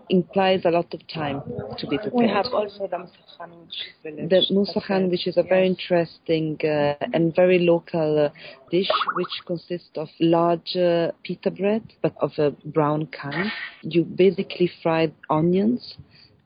implies 0.10 0.62
a 0.66 0.70
lot 0.70 0.94
of 0.94 1.08
time 1.08 1.42
to 1.78 1.88
be 1.88 1.98
prepared. 1.98 2.14
We 2.14 2.28
have 2.28 2.48
also 2.48 2.88
the 2.88 2.98
musakhan, 2.98 3.50
which 3.62 3.70
is 3.70 3.94
village. 4.04 4.30
The 4.30 4.54
musakhan, 4.54 5.10
which 5.10 5.28
is 5.28 5.38
a 5.38 5.44
very 5.44 5.68
interesting 5.68 6.58
uh, 6.64 6.96
and 7.14 7.36
very 7.36 7.60
local 7.60 8.26
uh, 8.26 8.30
dish, 8.72 8.90
which 9.16 9.34
consists 9.46 9.98
of 9.98 10.10
large 10.20 10.76
uh, 10.76 11.12
pita 11.24 11.52
bread, 11.52 11.84
but 12.02 12.16
of 12.22 12.32
a 12.38 12.52
brown 12.66 13.08
kind. 13.08 13.52
You 13.82 14.04
basically 14.04 14.72
fry 14.82 15.12
onions, 15.30 15.96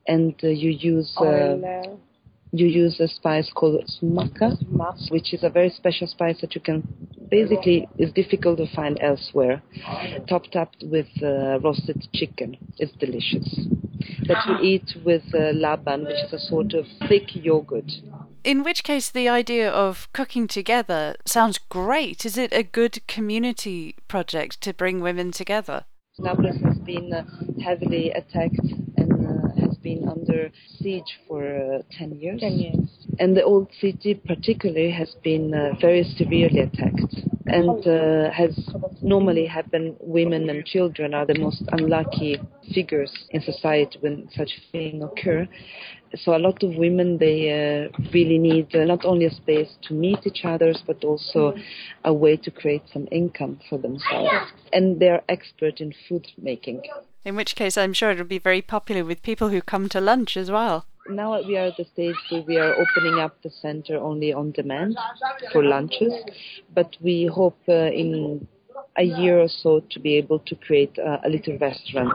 and 0.08 0.36
uh, 0.44 0.48
you 0.48 0.72
use 0.72 1.14
uh, 1.20 1.24
Oil, 1.24 1.66
uh, 1.66 1.96
you 2.52 2.68
use 2.68 3.00
a 3.00 3.08
spice 3.08 3.52
called 3.54 3.84
sumaka, 3.86 4.58
which 5.10 5.34
is 5.34 5.44
a 5.44 5.50
very 5.50 5.70
special 5.70 6.08
spice 6.08 6.40
that 6.42 6.56
you 6.56 6.62
can 6.62 6.88
basically 7.30 7.88
is 7.98 8.12
difficult 8.14 8.58
to 8.58 8.68
find 8.74 8.98
elsewhere. 9.02 9.62
Topped 10.30 10.56
up 10.56 10.72
with 10.82 11.08
uh, 11.22 11.60
roasted 11.60 12.08
chicken, 12.14 12.58
it's 12.78 12.94
delicious. 12.94 13.60
That 14.28 14.46
you 14.48 14.58
eat 14.62 14.96
with 15.06 15.24
uh, 15.34 15.52
laban, 15.54 16.06
which 16.06 16.24
is 16.26 16.34
a 16.34 16.40
sort 16.40 16.74
of 16.74 16.86
thick 17.08 17.36
yogurt. 17.36 17.92
In 18.44 18.64
which 18.64 18.84
case, 18.84 19.10
the 19.10 19.28
idea 19.28 19.70
of 19.70 20.08
cooking 20.14 20.48
together 20.48 21.16
sounds 21.26 21.58
great. 21.58 22.26
Is 22.26 22.38
it 22.38 22.54
a 22.54 22.64
good 22.64 23.06
community 23.08 23.96
project 24.08 24.62
to 24.62 24.74
bring 24.74 25.02
women 25.02 25.32
together? 25.32 25.86
Nablus 26.20 26.56
has 26.64 26.78
been 26.80 27.14
uh, 27.14 27.24
heavily 27.62 28.12
attacked 28.12 28.60
been 29.88 30.10
under 30.10 30.52
siege 30.80 31.12
for 31.28 31.42
uh, 31.44 31.82
10 31.98 32.20
years. 32.20 32.42
10 32.42 32.52
years. 32.54 32.90
And 33.20 33.36
the 33.38 33.44
old 33.44 33.70
city, 33.80 34.14
particularly, 34.16 34.92
has 34.92 35.16
been 35.24 35.54
uh, 35.54 35.80
very 35.80 36.04
severely 36.18 36.60
attacked 36.60 37.16
and 37.48 37.88
uh, 37.88 38.30
has 38.32 38.54
normally 39.02 39.46
happened. 39.46 39.96
Women 40.00 40.50
and 40.50 40.66
children 40.66 41.14
are 41.14 41.26
the 41.26 41.40
most 41.40 41.64
unlucky 41.72 42.40
figures 42.74 43.12
in 43.30 43.42
society 43.42 43.98
when 44.02 44.28
such 44.36 44.52
things 44.72 45.04
occur. 45.04 45.48
So 46.16 46.36
a 46.36 46.42
lot 46.48 46.64
of 46.64 46.76
women 46.76 47.18
they 47.18 47.40
uh, 47.50 47.98
really 48.14 48.38
need 48.38 48.76
uh, 48.76 48.84
not 48.84 49.06
only 49.06 49.26
a 49.26 49.32
space 49.32 49.72
to 49.88 49.94
meet 49.94 50.20
each 50.26 50.42
other, 50.44 50.74
but 50.86 51.04
also 51.04 51.54
a 52.04 52.14
way 52.14 52.38
to 52.38 52.52
create 52.52 52.84
some 52.94 53.08
income 53.12 53.60
for 53.70 53.78
themselves. 53.78 54.52
And 54.74 55.00
they're 55.00 55.24
expert 55.30 55.80
in 55.80 55.94
food 56.08 56.28
making. 56.38 56.82
In 57.28 57.36
which 57.36 57.58
case, 57.58 57.78
I'm 57.78 57.92
sure 57.92 58.12
it'll 58.12 58.24
be 58.24 58.40
very 58.40 58.62
popular 58.62 59.04
with 59.04 59.22
people 59.22 59.50
who 59.50 59.62
come 59.62 59.90
to 59.90 60.00
lunch 60.00 60.38
as 60.38 60.50
well. 60.50 60.86
Now 61.10 61.42
we 61.44 61.58
are 61.58 61.66
at 61.66 61.76
the 61.76 61.84
stage 61.84 62.16
where 62.30 62.42
we 62.44 62.56
are 62.58 62.74
opening 62.74 63.20
up 63.20 63.42
the 63.44 63.50
center 63.50 63.98
only 63.98 64.32
on 64.32 64.54
demand 64.54 64.98
for 65.52 65.62
lunches, 65.62 66.14
but 66.74 66.96
we 67.02 67.26
hope 67.26 67.60
uh, 67.68 67.92
in 67.92 68.48
a 68.98 69.04
year 69.04 69.42
or 69.42 69.50
so 69.50 69.82
to 69.90 70.00
be 70.00 70.16
able 70.16 70.40
to 70.40 70.56
create 70.56 70.98
uh, 70.98 71.18
a 71.26 71.28
little 71.28 71.58
restaurant, 71.58 72.14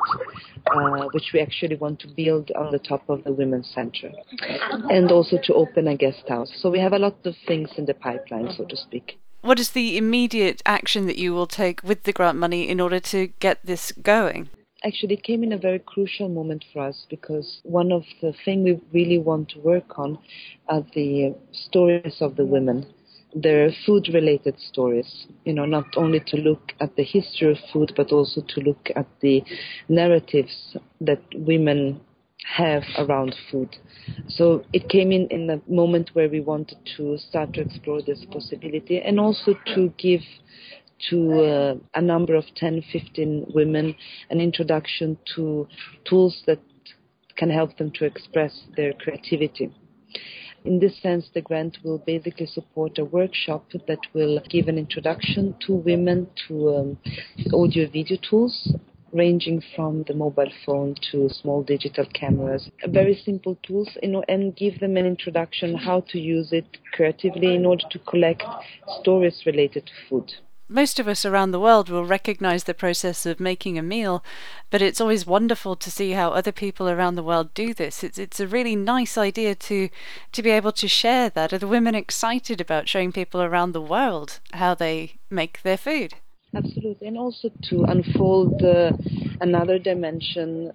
uh, 0.75 1.07
which 1.13 1.33
we 1.35 1.41
actually 1.41 1.77
want 1.77 2.01
to 2.01 2.09
build 2.09 2.51
on 2.53 2.73
the 2.73 2.79
top 2.79 3.07
of 3.11 3.23
the 3.25 3.35
women's 3.35 3.71
center, 3.75 4.11
and 4.89 5.13
also 5.13 5.37
to 5.43 5.53
open 5.53 5.89
a 5.89 5.95
guest 5.95 6.27
house. 6.27 6.51
So 6.57 6.71
we 6.71 6.79
have 6.79 6.95
a 6.95 6.99
lot 6.99 7.19
of 7.27 7.35
things 7.47 7.69
in 7.77 7.85
the 7.85 7.93
pipeline, 7.93 8.51
so 8.57 8.65
to 8.65 8.77
speak. 8.79 9.19
What 9.43 9.61
is 9.61 9.73
the 9.73 9.99
immediate 9.99 10.63
action 10.65 11.05
that 11.07 11.19
you 11.19 11.35
will 11.35 11.47
take 11.47 11.83
with 11.83 12.05
the 12.05 12.15
grant 12.15 12.39
money 12.39 12.67
in 12.67 12.81
order 12.81 12.99
to 13.01 13.27
get 13.41 13.59
this 13.63 13.93
going? 13.93 14.49
Actually 14.85 15.15
it 15.15 15.23
came 15.23 15.43
in 15.43 15.53
a 15.53 15.59
very 15.59 15.79
crucial 15.79 16.29
moment 16.29 16.65
for 16.73 16.83
us 16.83 17.07
because 17.11 17.61
one 17.65 17.93
of 17.93 18.05
the 18.21 18.33
things 18.45 18.65
we 18.65 18.81
really 18.93 19.19
want 19.19 19.49
to 19.51 19.61
work 19.61 19.99
on 19.99 20.19
are 20.69 20.85
the 20.95 21.35
stories 21.53 22.19
of 22.21 22.37
the 22.37 22.45
women. 22.45 22.87
Their 23.35 23.71
food 23.87 24.09
related 24.13 24.59
stories 24.61 25.27
you 25.45 25.55
know 25.55 25.65
not 25.65 25.87
only 25.97 26.21
to 26.27 26.37
look 26.37 26.73
at 26.81 26.97
the 26.97 27.05
history 27.05 27.53
of 27.53 27.59
food 27.73 27.93
but 27.97 28.13
also 28.13 28.43
to 28.43 28.61
look 28.61 28.91
at 28.95 29.07
the 29.21 29.43
narratives 29.89 30.77
that 31.01 31.23
women 31.35 32.01
have 32.45 32.83
around 32.99 33.35
food. 33.51 33.77
So 34.29 34.65
it 34.73 34.89
came 34.89 35.13
in 35.13 35.29
in 35.29 35.49
a 35.51 35.61
moment 35.71 36.11
where 36.15 36.29
we 36.29 36.41
wanted 36.41 36.79
to 36.97 37.17
start 37.19 37.55
to 37.55 37.61
explore 37.61 38.03
this 38.03 38.25
possibility 38.31 39.01
and 39.01 39.21
also 39.21 39.55
to 39.75 39.93
give 39.97 40.21
to 41.11 41.45
uh, 41.45 41.75
a 41.95 42.03
number 42.03 42.35
of 42.35 42.45
10, 42.57 42.83
15 42.93 43.47
women 43.55 43.95
an 44.31 44.41
introduction 44.41 45.19
to 45.35 45.67
tools 46.09 46.43
that 46.47 46.61
can 47.37 47.51
help 47.51 47.77
them 47.79 47.91
to 47.93 48.05
express 48.05 48.65
their 48.77 48.93
creativity. 48.93 49.73
In 50.65 50.79
this 50.79 51.01
sense, 51.03 51.29
the 51.35 51.41
grant 51.41 51.79
will 51.83 51.99
basically 51.99 52.47
support 52.47 52.99
a 52.99 53.05
workshop 53.05 53.65
that 53.89 53.99
will 54.13 54.41
give 54.49 54.69
an 54.69 54.79
introduction 54.79 55.57
to 55.67 55.73
women 55.75 56.29
to 56.47 56.75
um, 56.75 56.99
audio 57.53 57.89
video 57.91 58.17
tools 58.29 58.73
ranging 59.13 59.63
from 59.75 60.05
the 60.09 60.15
mobile 60.15 60.51
phone 60.65 60.95
to 61.11 61.29
small 61.29 61.63
digital 61.63 62.07
cameras. 62.15 62.71
Very 62.87 63.15
simple 63.15 63.59
tools 63.63 63.89
you 64.03 64.09
know, 64.09 64.25
and 64.29 64.57
give 64.57 64.81
them 64.81 64.97
an 64.97 65.05
introduction 65.05 65.75
how 65.75 66.01
to 66.09 66.19
use 66.19 66.53
it 66.53 66.79
creatively 66.93 67.55
in 67.55 67.67
order 67.67 67.85
to 67.91 67.99
collect 67.99 68.43
stories 69.01 69.43
related 69.45 69.87
to 69.87 69.93
food. 70.09 70.33
Most 70.73 70.99
of 70.99 71.07
us 71.07 71.25
around 71.25 71.51
the 71.51 71.61
world 71.61 71.89
will 71.89 72.05
recognize 72.05 72.65
the 72.65 72.75
process 72.75 73.27
of 73.27 73.39
making 73.39 73.79
a 73.79 73.83
meal, 73.83 74.25
but 74.71 74.83
it's 74.83 75.01
always 75.01 75.27
wonderful 75.27 75.77
to 75.77 75.91
see 75.91 76.13
how 76.13 76.31
other 76.31 76.53
people 76.53 76.89
around 76.89 77.15
the 77.15 77.23
world 77.23 77.53
do 77.55 77.75
this. 77.75 78.03
It's 78.03 78.19
it's 78.19 78.41
a 78.41 78.47
really 78.47 78.77
nice 78.77 79.19
idea 79.19 79.55
to 79.55 79.89
to 80.33 80.43
be 80.43 80.51
able 80.51 80.73
to 80.73 80.89
share 80.89 81.31
that. 81.31 81.53
Are 81.53 81.59
the 81.59 81.69
women 81.69 81.95
excited 81.95 82.61
about 82.61 82.89
showing 82.89 83.13
people 83.13 83.43
around 83.43 83.73
the 83.73 83.81
world 83.81 84.41
how 84.53 84.75
they 84.75 85.15
make 85.31 85.63
their 85.63 85.77
food? 85.77 86.15
Absolutely, 86.55 87.07
and 87.09 87.19
also 87.19 87.51
to 87.71 87.85
unfold 87.85 88.63
uh, 88.63 88.93
another 89.41 89.79
dimension 89.79 90.73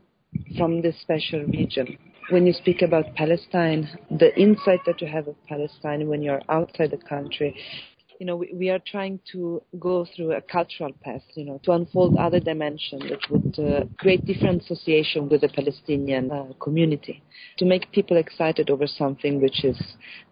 from 0.57 0.81
this 0.81 0.95
special 1.01 1.43
region. 1.45 1.97
When 2.29 2.45
you 2.45 2.53
speak 2.53 2.81
about 2.81 3.15
Palestine, 3.15 3.87
the 4.09 4.37
insight 4.37 4.81
that 4.85 5.01
you 5.01 5.07
have 5.07 5.27
of 5.27 5.35
Palestine 5.47 6.09
when 6.09 6.21
you're 6.21 6.41
outside 6.49 6.91
the 6.91 6.97
country 6.97 7.55
you 8.19 8.25
know, 8.25 8.35
we, 8.35 8.51
we, 8.53 8.69
are 8.69 8.79
trying 8.79 9.19
to 9.31 9.61
go 9.79 10.05
through 10.15 10.33
a 10.33 10.41
cultural 10.41 10.91
path, 11.03 11.21
you 11.35 11.45
know, 11.45 11.59
to 11.63 11.71
unfold 11.71 12.17
other 12.17 12.39
dimensions 12.39 13.03
that 13.09 13.19
would 13.29 13.59
uh, 13.59 13.85
create 13.97 14.25
different 14.25 14.63
association 14.63 15.29
with 15.29 15.41
the 15.41 15.49
Palestinian 15.49 16.31
uh, 16.31 16.45
community, 16.59 17.21
to 17.57 17.65
make 17.65 17.91
people 17.91 18.17
excited 18.17 18.69
over 18.69 18.87
something 18.87 19.41
which 19.41 19.63
is 19.63 19.77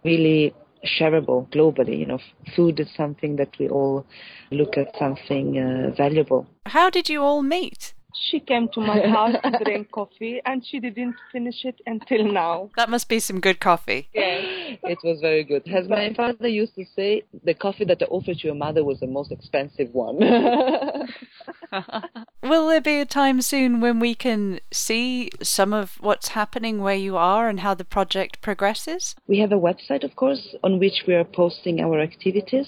really 0.04 0.54
shareable 0.84 1.48
globally. 1.50 1.98
You 1.98 2.06
know, 2.06 2.18
food 2.54 2.80
is 2.80 2.88
something 2.96 3.36
that 3.36 3.56
we 3.58 3.68
all 3.68 4.06
look 4.50 4.76
at 4.76 4.88
something 4.98 5.58
uh, 5.58 5.94
valuable. 5.96 6.46
How 6.66 6.90
did 6.90 7.08
you 7.08 7.22
all 7.22 7.42
meet? 7.42 7.85
She 8.30 8.40
came 8.40 8.68
to 8.74 8.80
my 8.80 9.00
house 9.00 9.36
to 9.42 9.64
drink 9.64 9.90
coffee 9.92 10.40
and 10.44 10.64
she 10.66 10.80
didn't 10.80 11.16
finish 11.32 11.64
it 11.64 11.80
until 11.86 12.32
now. 12.32 12.70
That 12.76 12.88
must 12.88 13.08
be 13.08 13.20
some 13.20 13.40
good 13.40 13.60
coffee. 13.60 14.08
Yeah, 14.14 14.40
it 14.84 14.98
was 15.04 15.20
very 15.20 15.44
good. 15.44 15.62
As 15.68 15.88
my 15.88 16.12
father 16.14 16.48
used 16.48 16.74
to 16.76 16.84
say, 16.94 17.22
the 17.44 17.54
coffee 17.54 17.84
that 17.84 18.02
I 18.02 18.06
offered 18.06 18.38
to 18.38 18.46
your 18.46 18.56
mother 18.56 18.84
was 18.84 19.00
the 19.00 19.06
most 19.06 19.32
expensive 19.32 19.92
one. 19.92 20.18
Will 22.42 22.68
there 22.68 22.80
be 22.80 23.00
a 23.00 23.06
time 23.06 23.42
soon 23.42 23.80
when 23.80 24.00
we 24.00 24.14
can 24.14 24.60
see 24.72 25.30
some 25.42 25.72
of 25.72 25.96
what's 26.00 26.28
happening 26.28 26.80
where 26.80 26.94
you 26.94 27.16
are 27.16 27.48
and 27.48 27.58
how 27.60 27.74
the 27.74 27.84
project 27.84 28.40
progresses? 28.40 29.14
We 29.26 29.40
have 29.40 29.50
a 29.52 29.56
website, 29.56 30.04
of 30.04 30.14
course, 30.16 30.54
on 30.62 30.78
which 30.78 31.04
we 31.06 31.14
are 31.14 31.24
posting 31.24 31.80
our 31.80 32.00
activities, 32.00 32.66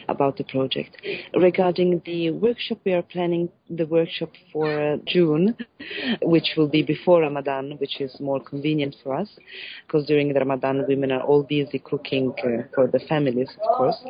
about 0.08 0.36
the 0.36 0.44
project. 0.44 0.96
Regarding 1.34 2.00
the 2.06 2.30
workshop, 2.30 2.78
we 2.84 2.92
are 2.92 3.02
planning 3.02 3.48
the 3.68 3.84
workshop 3.86 4.30
for 4.52 4.92
uh, 4.92 4.96
June, 5.08 5.56
which 6.22 6.54
will 6.56 6.68
be 6.68 6.84
before 6.84 7.22
Ramadan, 7.22 7.72
which 7.78 8.00
is 8.00 8.14
more 8.20 8.38
convenient 8.38 8.94
for 9.02 9.16
us, 9.16 9.28
because 9.84 10.06
during 10.06 10.32
the 10.32 10.38
Ramadan, 10.38 10.84
women 10.86 11.10
are 11.10 11.22
all 11.22 11.42
busy 11.42 11.80
cooking 11.80 12.32
uh, 12.44 12.68
for 12.76 12.86
the 12.86 13.00
families, 13.08 13.50
of 13.60 13.76
course. 13.76 14.04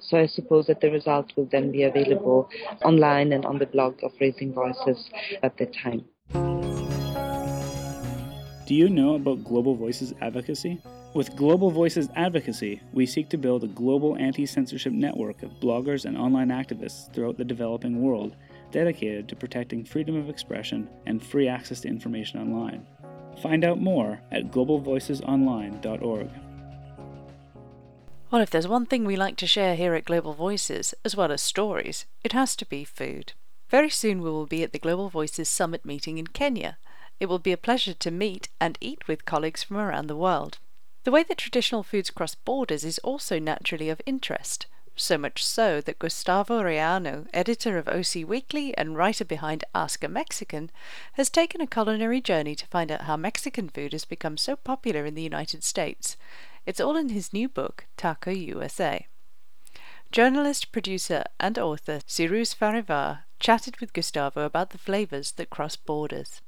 So 0.00 0.18
I 0.18 0.26
suppose 0.26 0.66
that 0.66 0.80
the 0.80 0.90
results 0.90 1.32
will 1.36 1.48
then 1.52 1.70
be 1.70 1.84
available 1.84 2.48
online 2.84 3.32
and 3.32 3.44
on 3.44 3.60
the 3.60 3.66
blog 3.66 4.02
of 4.02 4.10
Rising 4.20 4.52
Voices 4.52 5.10
at 5.44 5.56
that 5.58 5.72
time. 5.72 6.06
Do 8.68 8.74
you 8.74 8.90
know 8.90 9.14
about 9.14 9.44
Global 9.44 9.74
Voices 9.74 10.12
Advocacy? 10.20 10.78
With 11.14 11.34
Global 11.36 11.70
Voices 11.70 12.10
Advocacy, 12.16 12.82
we 12.92 13.06
seek 13.06 13.30
to 13.30 13.38
build 13.38 13.64
a 13.64 13.68
global 13.68 14.14
anti 14.16 14.44
censorship 14.44 14.92
network 14.92 15.42
of 15.42 15.58
bloggers 15.58 16.04
and 16.04 16.18
online 16.18 16.48
activists 16.48 17.10
throughout 17.14 17.38
the 17.38 17.46
developing 17.46 18.02
world 18.02 18.36
dedicated 18.70 19.26
to 19.26 19.36
protecting 19.36 19.86
freedom 19.86 20.16
of 20.16 20.28
expression 20.28 20.86
and 21.06 21.22
free 21.22 21.48
access 21.48 21.80
to 21.80 21.88
information 21.88 22.40
online. 22.40 22.86
Find 23.42 23.64
out 23.64 23.80
more 23.80 24.20
at 24.30 24.50
globalvoicesonline.org. 24.50 26.28
Well, 28.30 28.42
if 28.42 28.50
there's 28.50 28.68
one 28.68 28.84
thing 28.84 29.06
we 29.06 29.16
like 29.16 29.38
to 29.38 29.46
share 29.46 29.76
here 29.76 29.94
at 29.94 30.04
Global 30.04 30.34
Voices, 30.34 30.92
as 31.06 31.16
well 31.16 31.32
as 31.32 31.40
stories, 31.40 32.04
it 32.22 32.32
has 32.32 32.54
to 32.56 32.66
be 32.66 32.84
food. 32.84 33.32
Very 33.70 33.88
soon 33.88 34.20
we 34.20 34.28
will 34.28 34.46
be 34.46 34.62
at 34.62 34.72
the 34.74 34.78
Global 34.78 35.08
Voices 35.08 35.48
Summit 35.48 35.86
meeting 35.86 36.18
in 36.18 36.26
Kenya, 36.26 36.76
it 37.20 37.26
will 37.26 37.38
be 37.38 37.52
a 37.52 37.56
pleasure 37.56 37.94
to 37.94 38.10
meet 38.10 38.48
and 38.60 38.78
eat 38.80 39.08
with 39.08 39.24
colleagues 39.24 39.62
from 39.62 39.76
around 39.76 40.06
the 40.06 40.16
world. 40.16 40.58
The 41.04 41.10
way 41.10 41.22
that 41.24 41.38
traditional 41.38 41.82
foods 41.82 42.10
cross 42.10 42.34
borders 42.34 42.84
is 42.84 42.98
also 42.98 43.38
naturally 43.38 43.88
of 43.88 44.02
interest, 44.06 44.66
so 44.94 45.16
much 45.16 45.44
so 45.44 45.80
that 45.80 45.98
Gustavo 45.98 46.60
Arellano, 46.60 47.26
editor 47.32 47.78
of 47.78 47.88
OC 47.88 48.28
Weekly 48.28 48.76
and 48.76 48.96
writer 48.96 49.24
behind 49.24 49.64
Ask 49.74 50.04
a 50.04 50.08
Mexican, 50.08 50.70
has 51.14 51.30
taken 51.30 51.60
a 51.60 51.66
culinary 51.66 52.20
journey 52.20 52.54
to 52.54 52.66
find 52.66 52.90
out 52.90 53.02
how 53.02 53.16
Mexican 53.16 53.68
food 53.68 53.92
has 53.92 54.04
become 54.04 54.36
so 54.36 54.56
popular 54.56 55.04
in 55.04 55.14
the 55.14 55.22
United 55.22 55.64
States. 55.64 56.16
It's 56.66 56.80
all 56.80 56.96
in 56.96 57.08
his 57.08 57.32
new 57.32 57.48
book, 57.48 57.86
Taco 57.96 58.30
USA. 58.30 59.06
Journalist, 60.10 60.72
producer, 60.72 61.24
and 61.38 61.58
author 61.58 62.00
Cyrus 62.06 62.54
Farivar 62.54 63.20
chatted 63.38 63.78
with 63.78 63.92
Gustavo 63.92 64.44
about 64.44 64.70
the 64.70 64.78
flavors 64.78 65.32
that 65.32 65.50
cross 65.50 65.76
borders 65.76 66.40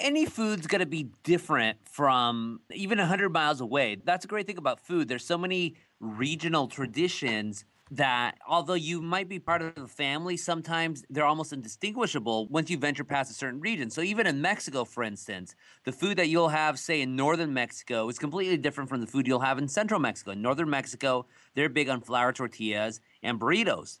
any 0.00 0.26
food's 0.26 0.66
going 0.66 0.80
to 0.80 0.86
be 0.86 1.10
different 1.22 1.78
from 1.84 2.60
even 2.72 2.98
100 2.98 3.30
miles 3.30 3.60
away. 3.60 3.96
That's 4.04 4.24
a 4.24 4.28
great 4.28 4.46
thing 4.46 4.58
about 4.58 4.80
food. 4.80 5.08
There's 5.08 5.24
so 5.24 5.38
many 5.38 5.76
regional 6.00 6.66
traditions 6.66 7.64
that 7.92 8.38
although 8.48 8.74
you 8.74 9.02
might 9.02 9.28
be 9.28 9.38
part 9.40 9.62
of 9.62 9.74
the 9.74 9.88
family, 9.88 10.36
sometimes 10.36 11.04
they're 11.10 11.24
almost 11.24 11.52
indistinguishable 11.52 12.46
once 12.48 12.70
you 12.70 12.78
venture 12.78 13.02
past 13.02 13.30
a 13.30 13.34
certain 13.34 13.60
region. 13.60 13.90
So 13.90 14.00
even 14.00 14.26
in 14.26 14.40
Mexico, 14.40 14.84
for 14.84 15.02
instance, 15.02 15.56
the 15.84 15.92
food 15.92 16.16
that 16.18 16.28
you'll 16.28 16.50
have, 16.50 16.78
say, 16.78 17.00
in 17.00 17.16
northern 17.16 17.52
Mexico 17.52 18.08
is 18.08 18.18
completely 18.18 18.56
different 18.56 18.88
from 18.88 19.00
the 19.00 19.08
food 19.08 19.26
you'll 19.26 19.40
have 19.40 19.58
in 19.58 19.66
central 19.66 19.98
Mexico. 19.98 20.30
In 20.30 20.42
northern 20.42 20.70
Mexico, 20.70 21.26
they're 21.54 21.68
big 21.68 21.88
on 21.88 22.00
flour 22.00 22.32
tortillas 22.32 23.00
and 23.22 23.40
burritos. 23.40 23.98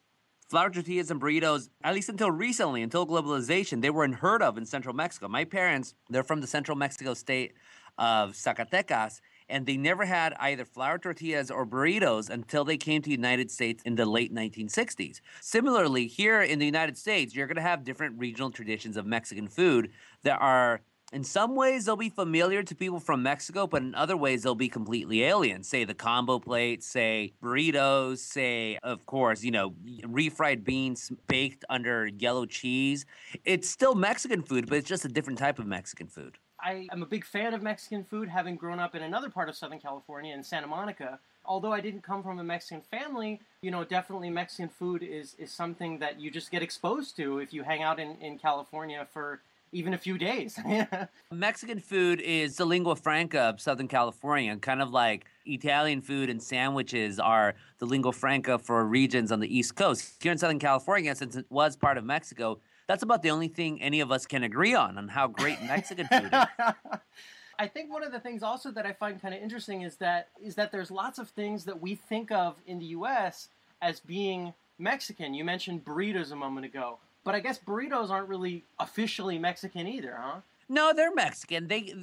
Flour 0.50 0.70
tortillas 0.70 1.12
and 1.12 1.20
burritos, 1.20 1.68
at 1.84 1.94
least 1.94 2.08
until 2.08 2.32
recently, 2.32 2.82
until 2.82 3.06
globalization, 3.06 3.82
they 3.82 3.90
were 3.90 4.02
unheard 4.02 4.42
of 4.42 4.58
in 4.58 4.66
central 4.66 4.92
Mexico. 4.92 5.28
My 5.28 5.44
parents, 5.44 5.94
they're 6.08 6.24
from 6.24 6.40
the 6.40 6.48
central 6.48 6.76
Mexico 6.76 7.14
state 7.14 7.52
of 7.98 8.32
Zacatecas, 8.32 9.20
and 9.48 9.64
they 9.64 9.76
never 9.76 10.06
had 10.06 10.34
either 10.40 10.64
flour 10.64 10.98
tortillas 10.98 11.52
or 11.52 11.64
burritos 11.64 12.28
until 12.28 12.64
they 12.64 12.76
came 12.76 13.00
to 13.00 13.06
the 13.06 13.14
United 13.14 13.48
States 13.48 13.80
in 13.84 13.94
the 13.94 14.04
late 14.04 14.34
1960s. 14.34 15.20
Similarly, 15.40 16.08
here 16.08 16.42
in 16.42 16.58
the 16.58 16.66
United 16.66 16.98
States, 16.98 17.32
you're 17.32 17.46
going 17.46 17.54
to 17.54 17.62
have 17.62 17.84
different 17.84 18.18
regional 18.18 18.50
traditions 18.50 18.96
of 18.96 19.06
Mexican 19.06 19.46
food 19.46 19.92
that 20.24 20.40
are 20.40 20.80
in 21.12 21.24
some 21.24 21.56
ways 21.56 21.84
they'll 21.84 21.96
be 21.96 22.08
familiar 22.08 22.62
to 22.62 22.74
people 22.74 23.00
from 23.00 23.22
Mexico, 23.22 23.66
but 23.66 23.82
in 23.82 23.94
other 23.94 24.16
ways 24.16 24.42
they'll 24.42 24.54
be 24.54 24.68
completely 24.68 25.24
alien. 25.24 25.62
Say 25.62 25.84
the 25.84 25.94
combo 25.94 26.38
plate, 26.38 26.82
say 26.82 27.32
burritos, 27.42 28.18
say, 28.18 28.78
of 28.82 29.04
course, 29.06 29.42
you 29.42 29.50
know, 29.50 29.74
refried 30.02 30.64
beans 30.64 31.10
baked 31.26 31.64
under 31.68 32.06
yellow 32.06 32.46
cheese. 32.46 33.06
It's 33.44 33.68
still 33.68 33.94
Mexican 33.94 34.42
food, 34.42 34.68
but 34.68 34.78
it's 34.78 34.88
just 34.88 35.04
a 35.04 35.08
different 35.08 35.38
type 35.38 35.58
of 35.58 35.66
Mexican 35.66 36.06
food. 36.06 36.38
I 36.62 36.86
am 36.92 37.02
a 37.02 37.06
big 37.06 37.24
fan 37.24 37.54
of 37.54 37.62
Mexican 37.62 38.04
food, 38.04 38.28
having 38.28 38.56
grown 38.56 38.78
up 38.78 38.94
in 38.94 39.02
another 39.02 39.30
part 39.30 39.48
of 39.48 39.56
Southern 39.56 39.80
California 39.80 40.34
in 40.34 40.44
Santa 40.44 40.66
Monica. 40.66 41.18
Although 41.46 41.72
I 41.72 41.80
didn't 41.80 42.02
come 42.02 42.22
from 42.22 42.38
a 42.38 42.44
Mexican 42.44 42.82
family, 42.82 43.40
you 43.62 43.70
know, 43.70 43.82
definitely 43.82 44.28
Mexican 44.28 44.68
food 44.68 45.02
is, 45.02 45.34
is 45.38 45.50
something 45.50 45.98
that 45.98 46.20
you 46.20 46.30
just 46.30 46.50
get 46.50 46.62
exposed 46.62 47.16
to 47.16 47.38
if 47.38 47.54
you 47.54 47.62
hang 47.62 47.82
out 47.82 47.98
in, 47.98 48.16
in 48.20 48.38
California 48.38 49.06
for 49.10 49.40
even 49.72 49.94
a 49.94 49.98
few 49.98 50.18
days. 50.18 50.58
Mexican 51.32 51.78
food 51.78 52.20
is 52.20 52.56
the 52.56 52.64
lingua 52.64 52.96
franca 52.96 53.40
of 53.40 53.60
Southern 53.60 53.88
California, 53.88 54.56
kind 54.56 54.82
of 54.82 54.90
like 54.90 55.26
Italian 55.46 56.02
food 56.02 56.28
and 56.28 56.42
sandwiches 56.42 57.18
are 57.18 57.54
the 57.78 57.86
lingua 57.86 58.12
franca 58.12 58.58
for 58.58 58.84
regions 58.84 59.30
on 59.32 59.40
the 59.40 59.56
East 59.56 59.76
Coast. 59.76 60.22
Here 60.22 60.32
in 60.32 60.38
Southern 60.38 60.58
California, 60.58 61.14
since 61.14 61.36
it 61.36 61.46
was 61.50 61.76
part 61.76 61.98
of 61.98 62.04
Mexico, 62.04 62.58
that's 62.86 63.02
about 63.02 63.22
the 63.22 63.30
only 63.30 63.48
thing 63.48 63.80
any 63.80 64.00
of 64.00 64.10
us 64.10 64.26
can 64.26 64.42
agree 64.42 64.74
on 64.74 64.98
on 64.98 65.08
how 65.08 65.28
great 65.28 65.62
Mexican 65.62 66.06
food 66.08 66.30
is. 66.32 66.74
I 67.58 67.66
think 67.66 67.92
one 67.92 68.02
of 68.02 68.10
the 68.10 68.18
things 68.18 68.42
also 68.42 68.70
that 68.70 68.86
I 68.86 68.92
find 68.92 69.20
kind 69.20 69.34
of 69.34 69.42
interesting 69.42 69.82
is 69.82 69.96
that 69.96 70.28
is 70.42 70.54
that 70.54 70.72
there's 70.72 70.90
lots 70.90 71.18
of 71.18 71.28
things 71.28 71.64
that 71.66 71.80
we 71.80 71.94
think 71.94 72.32
of 72.32 72.56
in 72.66 72.78
the 72.78 72.86
U.S. 72.86 73.48
as 73.82 74.00
being 74.00 74.54
Mexican. 74.78 75.34
You 75.34 75.44
mentioned 75.44 75.84
burritos 75.84 76.32
a 76.32 76.36
moment 76.36 76.64
ago. 76.64 76.98
But 77.24 77.34
I 77.34 77.40
guess 77.40 77.58
burritos 77.58 78.10
aren't 78.10 78.28
really 78.28 78.64
officially 78.78 79.38
Mexican 79.38 79.86
either, 79.86 80.16
huh? 80.18 80.40
No, 80.68 80.92
they're 80.94 81.14
Mexican. 81.14 81.66
They 81.68 81.94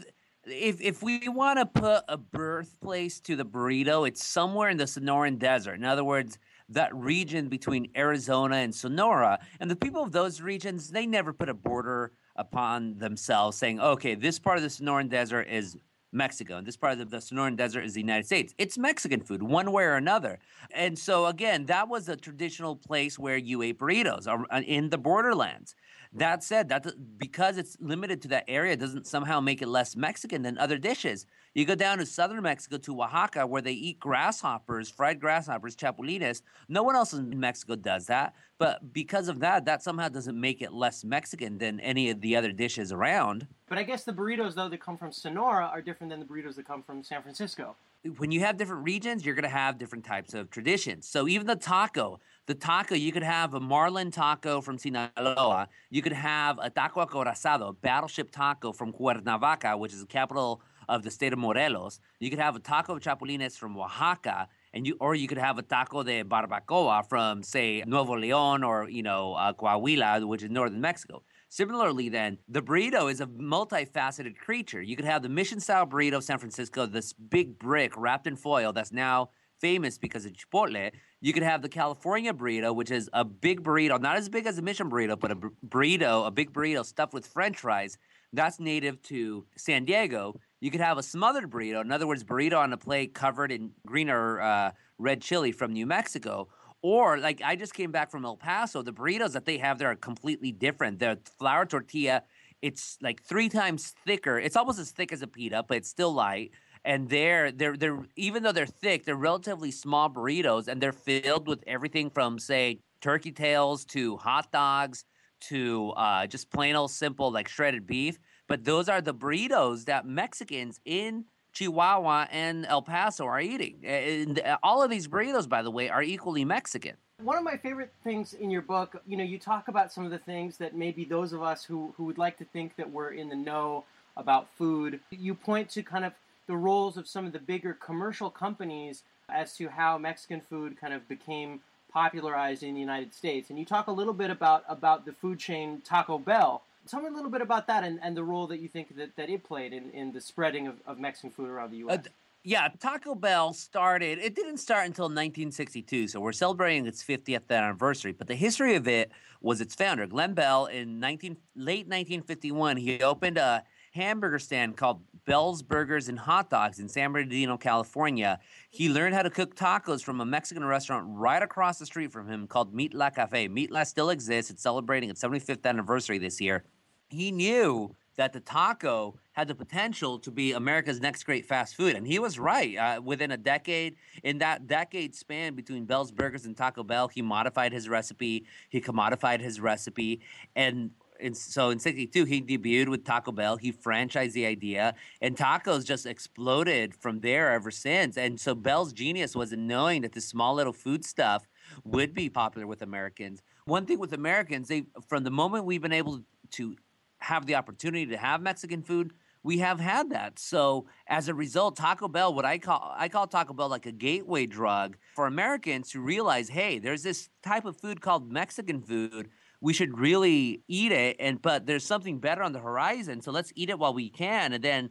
if 0.45 0.81
if 0.81 1.01
we 1.01 1.27
want 1.27 1.59
to 1.59 1.65
put 1.65 2.03
a 2.07 2.17
birthplace 2.17 3.19
to 3.21 3.35
the 3.35 3.45
burrito, 3.45 4.07
it's 4.07 4.23
somewhere 4.23 4.69
in 4.69 4.77
the 4.77 4.85
Sonoran 4.85 5.39
Desert. 5.39 5.75
In 5.75 5.83
other 5.83 6.03
words, 6.03 6.37
that 6.69 6.93
region 6.95 7.47
between 7.47 7.89
Arizona 7.95 8.57
and 8.57 8.73
Sonora. 8.73 9.39
And 9.59 9.71
the 9.71 9.75
people 9.75 10.03
of 10.03 10.11
those 10.11 10.41
regions, 10.41 10.89
they 10.89 11.05
never 11.05 11.33
put 11.33 11.49
a 11.49 11.53
border 11.53 12.11
upon 12.35 12.97
themselves 12.97 13.57
saying, 13.57 13.79
okay, 13.79 14.15
this 14.15 14.37
part 14.39 14.57
of 14.57 14.63
the 14.63 14.69
Sonoran 14.69 15.09
Desert 15.09 15.47
is 15.49 15.77
Mexico. 16.11 16.57
And 16.57 16.65
this 16.65 16.77
part 16.77 16.99
of 16.99 17.09
the 17.09 17.17
Sonoran 17.17 17.55
Desert 17.55 17.83
is 17.83 17.93
the 17.93 18.01
United 18.01 18.25
States. 18.25 18.53
It's 18.57 18.77
Mexican 18.77 19.21
food, 19.21 19.43
one 19.43 19.71
way 19.71 19.83
or 19.83 19.95
another. 19.95 20.39
And 20.71 20.97
so, 20.97 21.25
again, 21.25 21.65
that 21.65 21.89
was 21.89 22.09
a 22.09 22.15
traditional 22.15 22.75
place 22.75 23.19
where 23.19 23.37
you 23.37 23.61
ate 23.61 23.79
burritos 23.79 24.27
uh, 24.27 24.61
in 24.61 24.89
the 24.89 24.97
borderlands. 24.97 25.75
That 26.13 26.43
said, 26.43 26.69
that 26.69 26.85
because 27.17 27.57
it's 27.57 27.77
limited 27.79 28.21
to 28.23 28.27
that 28.29 28.45
area 28.47 28.75
doesn't 28.75 29.07
somehow 29.07 29.39
make 29.39 29.61
it 29.61 29.67
less 29.67 29.95
Mexican 29.95 30.41
than 30.41 30.57
other 30.57 30.77
dishes. 30.77 31.25
You 31.53 31.65
go 31.65 31.75
down 31.75 31.97
to 31.97 32.05
southern 32.05 32.43
Mexico 32.43 32.77
to 32.77 33.01
Oaxaca 33.01 33.45
where 33.47 33.61
they 33.61 33.73
eat 33.73 33.99
grasshoppers, 33.99 34.89
fried 34.89 35.19
grasshoppers, 35.19 35.75
chapulines. 35.75 36.41
No 36.69 36.83
one 36.83 36.95
else 36.95 37.13
in 37.13 37.39
Mexico 37.39 37.75
does 37.75 38.05
that. 38.07 38.35
But 38.59 38.93
because 38.93 39.27
of 39.27 39.39
that, 39.39 39.65
that 39.65 39.83
somehow 39.83 40.09
doesn't 40.09 40.39
make 40.39 40.61
it 40.61 40.73
less 40.73 41.03
Mexican 41.03 41.57
than 41.57 41.79
any 41.79 42.09
of 42.09 42.21
the 42.21 42.35
other 42.35 42.51
dishes 42.51 42.91
around. 42.91 43.47
But 43.67 43.77
I 43.77 43.83
guess 43.83 44.03
the 44.03 44.13
burritos, 44.13 44.55
though, 44.55 44.69
that 44.69 44.79
come 44.79 44.97
from 44.97 45.11
Sonora 45.11 45.65
are 45.65 45.81
different 45.81 46.09
than 46.09 46.19
the 46.19 46.25
burritos 46.25 46.55
that 46.55 46.65
come 46.65 46.81
from 46.81 47.03
San 47.03 47.21
Francisco. 47.21 47.75
When 48.17 48.31
you 48.31 48.39
have 48.41 48.57
different 48.57 48.83
regions, 48.83 49.25
you're 49.25 49.35
going 49.35 49.43
to 49.43 49.49
have 49.49 49.77
different 49.77 50.05
types 50.05 50.33
of 50.33 50.49
traditions. 50.49 51.07
So 51.07 51.27
even 51.27 51.45
the 51.45 51.55
taco, 51.55 52.19
the 52.47 52.55
taco, 52.55 52.95
you 52.95 53.11
could 53.11 53.23
have 53.23 53.53
a 53.53 53.59
marlin 53.59 54.09
taco 54.09 54.61
from 54.61 54.77
Sinaloa. 54.77 55.67
You 55.89 56.01
could 56.01 56.13
have 56.13 56.57
a 56.61 56.69
taco 56.69 57.05
acorazado, 57.05 57.75
battleship 57.81 58.31
taco 58.31 58.71
from 58.71 58.93
Cuernavaca, 58.93 59.77
which 59.77 59.93
is 59.93 59.99
the 59.99 60.07
capital 60.07 60.61
of 60.87 61.03
the 61.03 61.11
state 61.11 61.33
of 61.33 61.39
Morelos. 61.39 61.99
You 62.19 62.29
could 62.29 62.39
have 62.39 62.55
a 62.55 62.59
taco 62.59 62.95
of 62.95 63.01
chapulines 63.03 63.57
from 63.57 63.77
Oaxaca, 63.77 64.47
and 64.73 64.87
you 64.87 64.95
or 65.01 65.13
you 65.13 65.27
could 65.27 65.37
have 65.37 65.57
a 65.57 65.61
taco 65.61 66.03
de 66.03 66.23
barbacoa 66.23 67.07
from 67.09 67.43
say 67.43 67.83
Nuevo 67.85 68.15
León 68.15 68.65
or 68.65 68.89
you 68.89 69.03
know 69.03 69.33
uh, 69.33 69.51
Coahuila, 69.51 70.25
which 70.25 70.41
is 70.41 70.49
northern 70.49 70.79
Mexico. 70.79 71.23
Similarly, 71.49 72.09
then, 72.09 72.37
the 72.47 72.61
burrito 72.61 73.11
is 73.11 73.21
a 73.21 73.25
multifaceted 73.25 74.37
creature. 74.37 74.81
You 74.81 74.95
could 74.95 75.05
have 75.05 75.21
the 75.21 75.29
mission 75.29 75.59
style 75.59 75.85
burrito 75.85 76.17
of 76.17 76.23
San 76.23 76.39
Francisco, 76.39 76.85
this 76.85 77.11
big 77.13 77.59
brick 77.59 77.95
wrapped 77.97 78.27
in 78.27 78.35
foil 78.35 78.71
that's 78.71 78.91
now 78.91 79.29
famous 79.59 79.97
because 79.97 80.25
of 80.25 80.33
Chipotle. 80.33 80.91
You 81.21 81.33
could 81.33 81.43
have 81.43 81.61
the 81.61 81.69
California 81.69 82.33
burrito, 82.33 82.75
which 82.75 82.91
is 82.91 83.09
a 83.13 83.25
big 83.25 83.63
burrito, 83.63 83.99
not 83.99 84.17
as 84.17 84.29
big 84.29 84.45
as 84.45 84.57
a 84.57 84.61
mission 84.61 84.89
burrito, 84.89 85.19
but 85.19 85.31
a 85.31 85.35
burrito, 85.35 86.27
a 86.27 86.31
big 86.31 86.53
burrito 86.53 86.85
stuffed 86.85 87.13
with 87.13 87.25
french 87.25 87.57
fries. 87.57 87.97
That's 88.33 88.59
native 88.59 89.01
to 89.03 89.45
San 89.55 89.85
Diego. 89.85 90.39
You 90.59 90.69
could 90.71 90.81
have 90.81 90.97
a 90.97 91.03
smothered 91.03 91.49
burrito, 91.49 91.81
in 91.81 91.91
other 91.91 92.07
words, 92.07 92.23
burrito 92.23 92.57
on 92.57 92.73
a 92.73 92.77
plate 92.77 93.13
covered 93.13 93.51
in 93.51 93.71
green 93.85 94.09
or 94.09 94.41
uh, 94.41 94.71
red 94.97 95.21
chili 95.21 95.51
from 95.51 95.73
New 95.73 95.85
Mexico. 95.85 96.49
Or 96.81 97.17
like 97.17 97.41
I 97.43 97.55
just 97.55 97.73
came 97.73 97.91
back 97.91 98.11
from 98.11 98.25
El 98.25 98.37
Paso, 98.37 98.81
the 98.81 98.93
burritos 98.93 99.33
that 99.33 99.45
they 99.45 99.57
have 99.57 99.79
there 99.79 99.89
are 99.89 99.95
completely 99.95 100.51
different. 100.51 100.99
The 100.99 101.19
flour 101.39 101.65
tortilla, 101.65 102.23
it's 102.61 102.97
like 103.01 103.23
three 103.23 103.49
times 103.49 103.93
thicker. 104.05 104.39
It's 104.39 104.55
almost 104.55 104.79
as 104.79 104.91
thick 104.91 105.11
as 105.11 105.21
a 105.21 105.27
pita, 105.27 105.63
but 105.67 105.77
it's 105.77 105.89
still 105.89 106.13
light. 106.13 106.51
And 106.87 107.09
they're 107.09 107.51
they're 107.51 107.75
they're 107.75 107.99
even 108.15 108.43
though 108.43 108.53
they're 108.53 108.65
thick, 108.65 109.03
they're 109.03 109.15
relatively 109.17 109.71
small 109.71 110.09
burritos, 110.09 110.69
and 110.69 110.81
they're 110.81 110.93
filled 110.93 111.45
with 111.45 111.61
everything 111.67 112.09
from 112.09 112.39
say 112.39 112.79
turkey 113.01 113.33
tails 113.33 113.83
to 113.87 114.15
hot 114.15 114.53
dogs 114.53 115.03
to 115.49 115.89
uh, 115.97 116.27
just 116.27 116.49
plain 116.49 116.77
old 116.77 116.91
simple 116.91 117.29
like 117.29 117.49
shredded 117.49 117.85
beef. 117.85 118.17
But 118.47 118.63
those 118.63 118.87
are 118.87 119.01
the 119.01 119.13
burritos 119.13 119.83
that 119.85 120.05
Mexicans 120.05 120.79
in 120.85 121.25
Chihuahua 121.51 122.27
and 122.31 122.65
El 122.65 122.81
Paso 122.83 123.25
are 123.25 123.41
eating. 123.41 123.83
And 123.83 124.41
all 124.63 124.81
of 124.81 124.89
these 124.89 125.09
burritos, 125.09 125.49
by 125.49 125.63
the 125.63 125.71
way, 125.71 125.89
are 125.89 126.01
equally 126.01 126.45
Mexican. 126.45 126.95
One 127.21 127.37
of 127.37 127.43
my 127.43 127.57
favorite 127.57 127.91
things 128.05 128.33
in 128.33 128.49
your 128.49 128.61
book, 128.61 129.01
you 129.05 129.17
know, 129.17 129.25
you 129.25 129.39
talk 129.39 129.67
about 129.67 129.91
some 129.91 130.05
of 130.05 130.11
the 130.11 130.19
things 130.19 130.55
that 130.57 130.73
maybe 130.73 131.03
those 131.03 131.33
of 131.33 131.43
us 131.43 131.65
who, 131.65 131.93
who 131.97 132.05
would 132.05 132.17
like 132.17 132.37
to 132.37 132.45
think 132.45 132.77
that 132.77 132.89
we're 132.89 133.11
in 133.11 133.27
the 133.27 133.35
know 133.35 133.83
about 134.15 134.47
food, 134.57 135.01
you 135.09 135.33
point 135.35 135.69
to 135.71 135.83
kind 135.83 136.05
of 136.05 136.13
the 136.47 136.57
roles 136.57 136.97
of 136.97 137.07
some 137.07 137.25
of 137.25 137.33
the 137.33 137.39
bigger 137.39 137.73
commercial 137.73 138.29
companies 138.29 139.03
as 139.29 139.55
to 139.57 139.67
how 139.67 139.97
Mexican 139.97 140.41
food 140.41 140.79
kind 140.79 140.93
of 140.93 141.07
became 141.07 141.59
popularized 141.91 142.63
in 142.63 142.73
the 142.73 142.79
United 142.79 143.13
States. 143.13 143.49
And 143.49 143.59
you 143.59 143.65
talk 143.65 143.87
a 143.87 143.91
little 143.91 144.13
bit 144.13 144.29
about, 144.29 144.63
about 144.67 145.05
the 145.05 145.13
food 145.13 145.39
chain 145.39 145.81
Taco 145.83 146.17
Bell 146.17 146.63
Tell 146.87 147.01
me 147.01 147.09
a 147.09 147.11
little 147.11 147.29
bit 147.29 147.41
about 147.41 147.67
that 147.67 147.83
and, 147.83 147.99
and 148.01 148.15
the 148.15 148.23
role 148.23 148.47
that 148.47 148.59
you 148.59 148.69
think 148.69 148.95
that, 148.95 149.15
that 149.17 149.29
it 149.29 149.43
played 149.43 149.73
in, 149.73 149.89
in 149.91 150.13
the 150.13 150.21
spreading 150.21 150.67
of, 150.67 150.75
of 150.85 150.99
Mexican 150.99 151.31
food 151.31 151.49
around 151.49 151.71
the 151.71 151.77
U.S. 151.77 151.99
Uh, 151.99 152.09
yeah, 152.43 152.69
Taco 152.79 153.13
Bell 153.13 153.53
started, 153.53 154.19
it 154.19 154.35
didn't 154.35 154.57
start 154.57 154.85
until 154.85 155.05
1962, 155.05 156.07
so 156.07 156.21
we're 156.21 156.31
celebrating 156.31 156.85
its 156.85 157.03
50th 157.03 157.49
anniversary. 157.49 158.13
But 158.13 158.27
the 158.27 158.35
history 158.35 158.75
of 158.75 158.87
it 158.87 159.11
was 159.41 159.59
its 159.59 159.75
founder, 159.75 160.07
Glenn 160.07 160.33
Bell, 160.33 160.67
in 160.67 161.01
19, 161.01 161.35
late 161.57 161.87
1951, 161.87 162.77
he 162.77 163.01
opened 163.01 163.37
a 163.37 163.63
hamburger 163.97 164.39
stand 164.39 164.77
called 164.77 165.01
Bell's 165.25 165.61
Burgers 165.61 166.07
and 166.07 166.17
Hot 166.19 166.49
Dogs 166.49 166.79
in 166.79 166.87
San 166.87 167.11
Bernardino, 167.11 167.57
California. 167.57 168.39
He 168.69 168.89
learned 168.89 169.15
how 169.15 169.23
to 169.23 169.29
cook 169.29 169.55
tacos 169.55 170.03
from 170.03 170.21
a 170.21 170.25
Mexican 170.25 170.63
restaurant 170.63 171.05
right 171.09 171.41
across 171.41 171.79
the 171.79 171.85
street 171.85 172.11
from 172.11 172.27
him 172.27 172.47
called 172.47 172.73
Mitla 172.73 173.13
Cafe. 173.13 173.49
Mitla 173.49 173.85
still 173.85 174.09
exists. 174.09 174.51
It's 174.51 174.63
celebrating 174.63 175.09
its 175.09 175.21
75th 175.21 175.65
anniversary 175.65 176.17
this 176.17 176.39
year 176.39 176.63
he 177.09 177.31
knew 177.31 177.95
that 178.15 178.33
the 178.33 178.39
taco 178.39 179.19
had 179.33 179.47
the 179.47 179.53
potential 179.53 180.17
to 180.17 180.31
be 180.31 180.51
America's 180.51 180.99
next 180.99 181.23
great 181.23 181.45
fast 181.45 181.75
food. 181.75 181.95
And 181.95 182.07
he 182.07 182.17
was 182.17 182.39
right. 182.39 182.75
Uh, 182.75 183.01
within 183.01 183.31
a 183.31 183.37
decade, 183.37 183.95
in 184.23 184.39
that 184.39 184.65
decade 184.65 185.13
span 185.13 185.53
between 185.53 185.85
Bell's 185.85 186.11
Burgers 186.11 186.45
and 186.45 186.57
Taco 186.57 186.83
Bell, 186.83 187.07
he 187.07 187.21
modified 187.21 187.73
his 187.73 187.87
recipe, 187.87 188.45
he 188.69 188.81
commodified 188.81 189.39
his 189.39 189.59
recipe. 189.59 190.21
And 190.55 190.91
and 191.21 191.35
so 191.35 191.69
in 191.69 191.79
62 191.79 192.25
he 192.25 192.41
debuted 192.41 192.89
with 192.89 193.03
taco 193.03 193.31
bell 193.31 193.57
he 193.57 193.71
franchised 193.71 194.33
the 194.33 194.45
idea 194.45 194.95
and 195.21 195.35
tacos 195.35 195.85
just 195.85 196.05
exploded 196.05 196.95
from 196.95 197.19
there 197.21 197.51
ever 197.51 197.71
since 197.71 198.17
and 198.17 198.39
so 198.39 198.53
bell's 198.55 198.93
genius 198.93 199.35
was 199.35 199.53
in 199.53 199.67
knowing 199.67 200.01
that 200.01 200.13
this 200.13 200.27
small 200.27 200.55
little 200.55 200.73
food 200.73 201.05
stuff 201.05 201.47
would 201.83 202.13
be 202.13 202.29
popular 202.29 202.67
with 202.67 202.81
americans 202.81 203.41
one 203.65 203.85
thing 203.85 203.99
with 203.99 204.13
americans 204.13 204.67
they 204.67 204.83
from 205.07 205.23
the 205.23 205.31
moment 205.31 205.65
we've 205.65 205.81
been 205.81 205.91
able 205.91 206.21
to 206.51 206.75
have 207.19 207.45
the 207.45 207.55
opportunity 207.55 208.05
to 208.07 208.17
have 208.17 208.41
Mexican 208.41 208.81
food, 208.81 209.13
we 209.43 209.59
have 209.59 209.79
had 209.79 210.09
that. 210.11 210.39
So 210.39 210.87
as 211.07 211.27
a 211.29 211.33
result, 211.33 211.77
Taco 211.77 212.07
Bell, 212.07 212.33
what 212.33 212.45
I 212.45 212.57
call 212.57 212.93
I 212.97 213.07
call 213.07 213.27
Taco 213.27 213.53
Bell 213.53 213.69
like 213.69 213.85
a 213.85 213.91
gateway 213.91 214.45
drug 214.45 214.97
for 215.15 215.25
Americans 215.25 215.91
to 215.91 216.01
realize, 216.01 216.49
hey, 216.49 216.79
there's 216.79 217.03
this 217.03 217.29
type 217.43 217.65
of 217.65 217.77
food 217.77 218.01
called 218.01 218.31
Mexican 218.31 218.81
food. 218.81 219.29
We 219.59 219.73
should 219.73 219.97
really 219.97 220.61
eat 220.67 220.91
it, 220.91 221.17
and 221.19 221.41
but 221.41 221.65
there's 221.65 221.85
something 221.85 222.19
better 222.19 222.43
on 222.43 222.53
the 222.53 222.59
horizon. 222.59 223.21
So 223.21 223.31
let's 223.31 223.51
eat 223.55 223.69
it 223.69 223.79
while 223.79 223.93
we 223.93 224.09
can, 224.09 224.53
and 224.53 224.63
then 224.63 224.89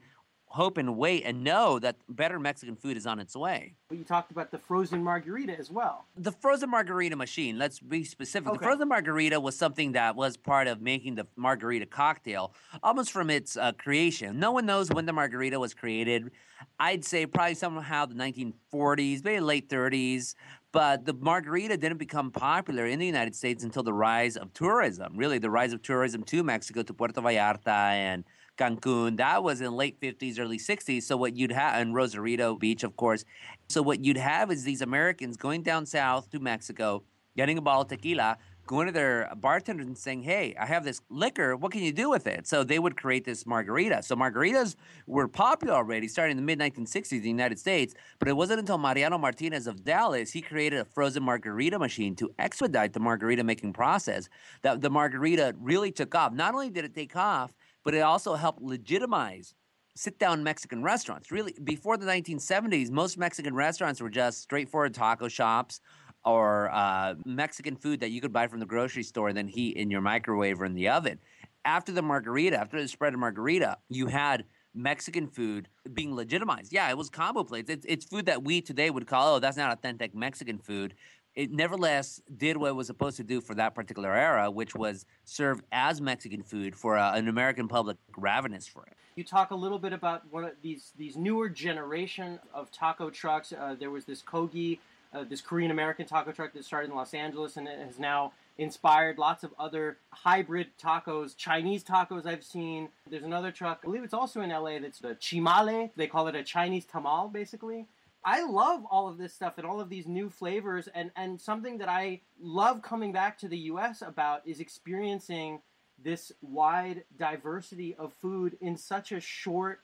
hope 0.48 0.79
and 0.79 0.96
wait 0.96 1.22
and 1.24 1.42
know 1.44 1.79
that 1.79 1.96
better 2.09 2.38
Mexican 2.38 2.76
food 2.76 2.96
is 2.96 3.07
on 3.07 3.18
its 3.18 3.37
way. 3.37 3.74
But 3.88 3.98
you 3.98 4.05
talked 4.05 4.31
about 4.31 4.50
the 4.50 4.59
frozen 4.59 5.02
margarita 5.02 5.57
as 5.59 5.70
well. 5.70 6.07
The 6.16 6.33
frozen 6.33 6.70
margarita 6.70 7.16
machine, 7.16 7.59
let's 7.59 7.81
be 7.81 8.05
specific. 8.05 8.48
Okay. 8.48 8.59
The 8.59 8.64
frozen 8.64 8.88
margarita 8.88 9.40
was 9.40 9.57
something 9.57 9.92
that 9.92 10.16
was 10.16 10.37
part 10.37 10.66
of 10.66 10.81
making 10.81 11.16
the 11.16 11.26
margarita 11.37 11.87
cocktail 11.87 12.55
almost 12.83 13.12
from 13.12 13.29
its 13.29 13.57
uh, 13.57 13.72
creation. 13.72 14.38
No 14.38 14.52
one 14.52 14.66
knows 14.66 14.90
when 14.90 15.05
the 15.07 15.12
margarita 15.12 15.59
was 15.59 15.74
created. 15.74 16.31
I'd 16.79 17.05
say 17.05 17.26
probably 17.26 17.55
somehow 17.55 18.07
the 18.07 18.14
1940s, 18.14 19.24
maybe 19.24 19.40
late 19.40 19.68
30s. 19.68 20.35
But 20.77 21.07
the 21.07 21.15
margarita 21.15 21.79
didn't 21.79 21.97
become 21.97 22.31
popular 22.31 22.85
in 22.85 22.99
the 22.99 23.07
United 23.07 23.35
States 23.35 23.65
until 23.65 23.83
the 23.83 23.95
rise 23.95 24.37
of 24.37 24.53
tourism. 24.53 25.17
Really, 25.17 25.39
the 25.39 25.49
rise 25.49 25.73
of 25.73 25.81
tourism 25.81 26.23
to 26.25 26.43
Mexico, 26.43 26.83
to 26.83 26.93
Puerto 26.93 27.23
Vallarta, 27.23 27.67
and 27.67 28.25
Cancun. 28.59 29.17
That 29.17 29.43
was 29.43 29.62
in 29.62 29.73
late 29.73 29.99
50s, 30.03 30.39
early 30.39 30.59
60s. 30.59 31.05
So 31.05 31.17
what 31.17 31.35
you'd 31.35 31.51
have, 31.51 31.81
and 31.81 31.95
Rosarito 31.95 32.57
Beach, 32.57 32.85
of 32.85 32.95
course. 32.95 33.25
So 33.71 33.81
what 33.81 34.05
you'd 34.05 34.19
have 34.19 34.51
is 34.51 34.65
these 34.65 34.83
Americans 34.83 35.39
going 35.39 35.62
down 35.62 35.87
south 35.87 36.29
to 36.33 36.41
Mexico, 36.41 37.05
getting 37.39 37.57
a 37.57 37.62
bottle 37.62 37.81
of 37.81 37.89
tequila, 37.89 38.37
going 38.66 38.87
to 38.87 38.92
their 38.92 39.31
bartenders 39.37 39.87
and 39.87 39.96
saying, 39.96 40.22
"Hey, 40.22 40.55
I 40.59 40.66
have 40.66 40.85
this 40.85 41.00
liquor. 41.09 41.57
What 41.57 41.72
can 41.72 41.83
you 41.83 41.92
do 41.92 42.11
with 42.11 42.26
it?" 42.26 42.46
So 42.46 42.64
they 42.64 42.79
would 42.79 42.96
create 42.96 43.24
this 43.24 43.46
margarita. 43.46 44.02
So 44.02 44.16
margaritas 44.16 44.76
were 45.07 45.29
popular 45.29 45.74
already, 45.74 46.09
starting 46.09 46.37
in 46.37 46.44
the 46.44 46.46
mid 46.46 46.59
1960s 46.59 47.18
in 47.18 47.22
the 47.22 47.29
United 47.29 47.59
States. 47.59 47.94
But 48.18 48.29
it 48.29 48.37
wasn't 48.37 48.61
until 48.61 48.79
Mariano 48.79 49.18
Martinez 49.18 49.66
of 49.66 49.85
Dallas 49.85 50.33
he 50.33 50.42
created 50.42 50.81
a 50.81 50.85
frozen 50.85 51.22
margarita 51.22 51.79
machine 51.79 52.16
to 52.16 52.31
expedite 52.38 52.92
the 52.92 53.00
margarita 53.00 53.44
making 53.44 53.72
process 53.72 54.29
that 54.62 54.81
the 54.81 54.90
margarita 54.90 55.55
really 55.61 55.92
took 55.92 56.14
off. 56.14 56.33
Not 56.33 56.55
only 56.55 56.70
did 56.70 56.85
it 56.85 56.94
take 56.94 57.16
off, 57.16 57.52
but 57.85 57.94
it 57.94 58.00
also 58.00 58.35
helped 58.35 58.62
legitimize 58.62 59.55
sit 59.96 60.18
down 60.18 60.44
Mexican 60.44 60.83
restaurants. 60.83 61.33
Really, 61.33 61.55
before 61.64 61.96
the 61.96 62.07
1970s, 62.07 62.90
most 62.90 63.16
Mexican 63.16 63.55
restaurants 63.55 64.00
were 64.00 64.11
just 64.11 64.42
straightforward 64.42 64.94
taco 64.94 65.29
shops 65.29 65.81
or 66.27 66.71
uh, 66.75 67.15
Mexican 67.25 67.77
food 67.77 68.01
that 68.01 68.11
you 68.11 68.21
could 68.21 68.33
buy 68.33 68.49
from 68.49 68.61
the 68.61 68.67
grocery 68.67 69.05
store 69.05 69.29
and 69.29 69.37
then 69.39 69.49
heat 69.49 69.77
in 69.77 69.91
your 69.91 70.03
microwave 70.03 70.61
or 70.61 70.67
in 70.67 70.75
the 70.75 70.89
oven. 70.89 71.19
After 71.65 71.93
the 71.93 72.03
margarita, 72.03 72.59
after 72.59 72.81
the 72.81 72.89
spread 72.89 73.15
of 73.15 73.21
margarita, 73.21 73.79
you 73.89 74.09
had 74.09 74.45
Mexican 74.75 75.29
food 75.29 75.69
being 75.95 76.15
legitimized. 76.15 76.73
Yeah, 76.73 76.91
it 76.91 76.99
was 76.99 77.09
combo 77.09 77.45
plates. 77.45 77.71
It's, 77.71 77.87
it's 77.89 78.05
food 78.05 78.27
that 78.27 78.43
we 78.43 78.61
today 78.61 78.91
would 78.91 79.07
call, 79.07 79.37
oh, 79.37 79.39
that's 79.39 79.57
not 79.57 79.73
authentic 79.73 80.15
Mexican 80.15 80.59
food 80.59 80.95
it 81.37 81.53
nevertheless 81.53 82.21
did 82.39 82.57
what 82.57 82.69
it 82.69 82.75
was 82.75 82.87
supposed 82.87 83.19
to 83.19 83.23
do 83.23 83.41
for 83.41 83.55
that 83.55 83.75
particular 83.75 84.12
era, 84.15 84.51
which 84.51 84.75
was 84.75 85.05
serve 85.25 85.61
as 85.71 86.01
Mexican 86.01 86.43
food 86.43 86.75
for 86.75 86.97
uh, 86.97 87.15
an 87.15 87.29
American 87.29 87.69
public 87.69 87.99
ravenous 88.17 88.67
for 88.67 88.85
it. 88.87 88.95
You 89.17 89.25
talk 89.25 89.51
a 89.51 89.55
little 89.55 89.79
bit 89.79 89.93
about 89.93 90.23
one 90.33 90.45
of 90.45 90.53
these 90.62 90.93
these 90.97 91.17
newer 91.17 91.49
generation 91.49 92.39
of 92.53 92.71
taco 92.71 93.11
trucks. 93.11 93.53
Uh, 93.53 93.77
there 93.79 93.91
was 93.91 94.05
this 94.05 94.23
Kogi, 94.23 94.79
uh, 95.12 95.25
this 95.25 95.40
Korean 95.40 95.71
American 95.71 96.07
taco 96.07 96.33
truck 96.33 96.53
that 96.55 96.64
started 96.64 96.90
in 96.90 96.97
Los 96.97 97.14
Angeles 97.14 97.57
and 97.57 97.66
it 97.69 97.79
has 97.79 97.99
now 97.99 98.33
inspired 98.59 99.19
lots 99.19 99.45
of 99.45 99.55
other 99.59 99.99
hybrid 100.11 100.69
tacos, 100.83 101.37
Chinese 101.37 101.85
tacos 101.85 102.27
I've 102.27 102.45
seen. 102.45 102.88
There's 103.09 103.23
another 103.23 103.51
truck, 103.51 103.81
I 103.83 103.87
believe 103.87 104.05
it's 104.05 104.14
also 104.14 104.40
in 104.40 104.51
LA, 104.51 104.79
that's 104.79 104.99
the 104.99 105.14
chimale. 105.16 105.90
They 105.97 106.07
call 106.07 106.29
it 106.29 106.35
a 106.35 106.42
Chinese 106.42 106.87
tamal, 106.87 107.33
basically. 107.33 107.87
I 108.25 108.45
love 108.45 108.85
all 108.90 109.09
of 109.09 109.19
this 109.19 109.33
stuff 109.33 109.55
and 109.57 109.66
all 109.66 109.81
of 109.81 109.88
these 109.88 110.07
new 110.07 110.29
flavors 110.29 110.88
and, 110.95 111.12
and 111.14 111.40
something 111.40 111.79
that 111.79 111.88
I 111.88 112.23
love 112.40 112.83
coming 112.83 113.12
back 113.12 113.38
to 113.38 113.49
the 113.49 113.59
US 113.59 114.03
about 114.03 114.42
is 114.45 114.59
experiencing 114.59 115.61
this 116.03 116.33
wide 116.42 117.05
diversity 117.16 117.95
of 117.95 118.12
food 118.14 118.57
in 118.61 118.77
such 118.77 119.12
a 119.12 119.21
short 119.21 119.81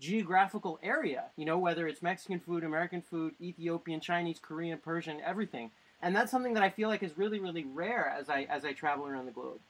geographical 0.00 0.78
area. 0.82 1.24
You 1.36 1.44
know, 1.44 1.58
whether 1.58 1.86
it's 1.86 2.02
Mexican 2.02 2.40
food, 2.40 2.64
American 2.64 3.02
food, 3.02 3.34
Ethiopian, 3.40 4.00
Chinese, 4.00 4.38
Korean, 4.40 4.78
Persian, 4.78 5.20
everything. 5.20 5.70
And 6.02 6.14
that's 6.14 6.30
something 6.30 6.54
that 6.54 6.62
I 6.62 6.70
feel 6.70 6.88
like 6.88 7.02
is 7.02 7.16
really, 7.16 7.38
really 7.40 7.64
rare 7.64 8.08
as 8.08 8.28
I 8.28 8.42
as 8.50 8.64
I 8.64 8.72
travel 8.72 9.06
around 9.06 9.26
the 9.26 9.32
globe. 9.32 9.60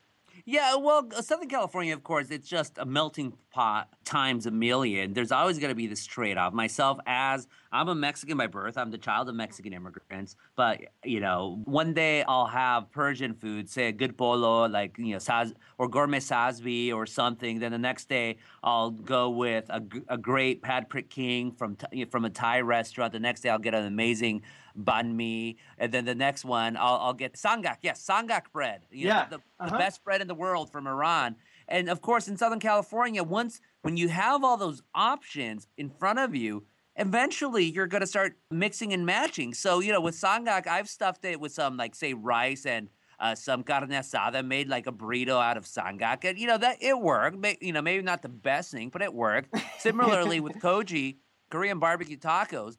Yeah, 0.45 0.75
well, 0.75 1.09
Southern 1.21 1.49
California, 1.49 1.93
of 1.93 2.03
course, 2.03 2.29
it's 2.29 2.47
just 2.47 2.77
a 2.77 2.85
melting 2.85 3.33
pot 3.51 3.89
times 4.05 4.45
a 4.45 4.51
million. 4.51 5.13
There's 5.13 5.31
always 5.31 5.57
going 5.57 5.69
to 5.69 5.75
be 5.75 5.87
this 5.87 6.05
trade 6.05 6.37
off. 6.37 6.53
Myself, 6.53 6.99
as 7.05 7.47
I'm 7.71 7.89
a 7.89 7.95
Mexican 7.95 8.37
by 8.37 8.47
birth, 8.47 8.77
I'm 8.77 8.91
the 8.91 8.97
child 8.97 9.29
of 9.29 9.35
Mexican 9.35 9.73
immigrants. 9.73 10.35
But, 10.55 10.81
you 11.03 11.19
know, 11.19 11.61
one 11.65 11.93
day 11.93 12.23
I'll 12.23 12.45
have 12.45 12.91
Persian 12.91 13.33
food, 13.33 13.69
say 13.69 13.87
a 13.87 13.91
good 13.91 14.15
bolo, 14.15 14.67
like, 14.67 14.97
you 14.97 15.13
know, 15.13 15.17
saz, 15.17 15.53
or 15.77 15.89
ghormeh 15.89 16.17
sabzi 16.17 16.93
or 16.93 17.05
something. 17.05 17.59
Then 17.59 17.71
the 17.71 17.77
next 17.77 18.07
day 18.07 18.37
I'll 18.63 18.91
go 18.91 19.29
with 19.29 19.65
a, 19.69 19.81
a 20.07 20.17
great 20.17 20.61
pad 20.61 20.89
prik 20.89 21.09
king 21.09 21.51
from, 21.51 21.77
from 22.09 22.25
a 22.25 22.29
Thai 22.29 22.61
restaurant. 22.61 23.11
The 23.11 23.19
next 23.19 23.41
day 23.41 23.49
I'll 23.49 23.59
get 23.59 23.73
an 23.73 23.85
amazing 23.85 24.43
banh 24.77 25.13
mi, 25.13 25.57
and 25.77 25.91
then 25.91 26.05
the 26.05 26.15
next 26.15 26.45
one 26.45 26.77
I'll, 26.77 26.97
I'll 26.97 27.13
get 27.13 27.33
sangak. 27.33 27.77
Yes, 27.81 28.05
sangak 28.05 28.51
bread. 28.53 28.81
You 28.91 29.07
yeah, 29.07 29.13
know, 29.13 29.37
the, 29.37 29.37
uh-huh. 29.37 29.69
the 29.71 29.77
best 29.77 30.03
bread 30.03 30.21
in 30.21 30.27
the 30.27 30.35
world 30.35 30.71
from 30.71 30.87
Iran. 30.87 31.35
And 31.67 31.89
of 31.89 32.01
course, 32.01 32.27
in 32.27 32.37
Southern 32.37 32.59
California, 32.59 33.23
once 33.23 33.59
when 33.81 33.97
you 33.97 34.09
have 34.09 34.43
all 34.43 34.57
those 34.57 34.81
options 34.95 35.67
in 35.77 35.89
front 35.89 36.19
of 36.19 36.35
you, 36.35 36.63
eventually 36.95 37.65
you're 37.65 37.87
going 37.87 38.01
to 38.01 38.07
start 38.07 38.37
mixing 38.51 38.93
and 38.93 39.05
matching. 39.05 39.53
So 39.53 39.79
you 39.79 39.91
know, 39.91 40.01
with 40.01 40.15
sangak, 40.15 40.67
I've 40.67 40.89
stuffed 40.89 41.25
it 41.25 41.39
with 41.39 41.51
some 41.51 41.77
like 41.77 41.95
say 41.95 42.13
rice 42.13 42.65
and. 42.65 42.89
Uh, 43.19 43.33
some 43.33 43.63
carne 43.63 43.89
asada 43.89 44.45
made 44.45 44.69
like 44.69 44.85
a 44.85 44.91
burrito 44.91 45.43
out 45.43 45.57
of 45.57 45.65
sangak, 45.65 46.23
and 46.23 46.37
you 46.37 46.45
know 46.45 46.55
that 46.59 46.77
it 46.79 46.99
worked. 46.99 47.43
You 47.63 47.73
know, 47.73 47.81
maybe 47.81 48.03
not 48.03 48.21
the 48.21 48.29
best 48.29 48.69
thing, 48.69 48.89
but 48.89 49.01
it 49.01 49.11
worked. 49.11 49.55
Similarly 49.79 50.39
with 50.39 50.59
Kogi, 50.59 51.15
Korean 51.49 51.79
barbecue 51.79 52.17
tacos, 52.17 52.77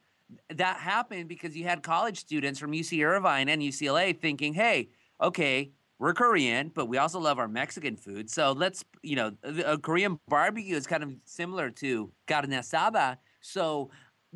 that 0.54 0.78
happened 0.78 1.28
because 1.28 1.56
you 1.56 1.64
had 1.64 1.82
college 1.82 2.18
students 2.18 2.58
from 2.58 2.72
UC 2.72 3.04
Irvine 3.04 3.48
and 3.48 3.62
UCLA 3.62 4.18
thinking, 4.18 4.54
hey, 4.54 4.88
okay, 5.22 5.70
we're 5.98 6.14
Korean, 6.14 6.70
but 6.74 6.86
we 6.86 6.98
also 6.98 7.18
love 7.18 7.38
our 7.38 7.48
Mexican 7.48 7.96
food. 7.96 8.30
So 8.30 8.52
let's, 8.52 8.84
you 9.02 9.16
know, 9.16 9.32
a 9.42 9.76
Korean 9.78 10.18
barbecue 10.28 10.76
is 10.76 10.86
kind 10.86 11.02
of 11.02 11.12
similar 11.24 11.70
to 11.70 12.12
carne 12.26 12.50
asada. 12.50 13.16
So 13.40 13.90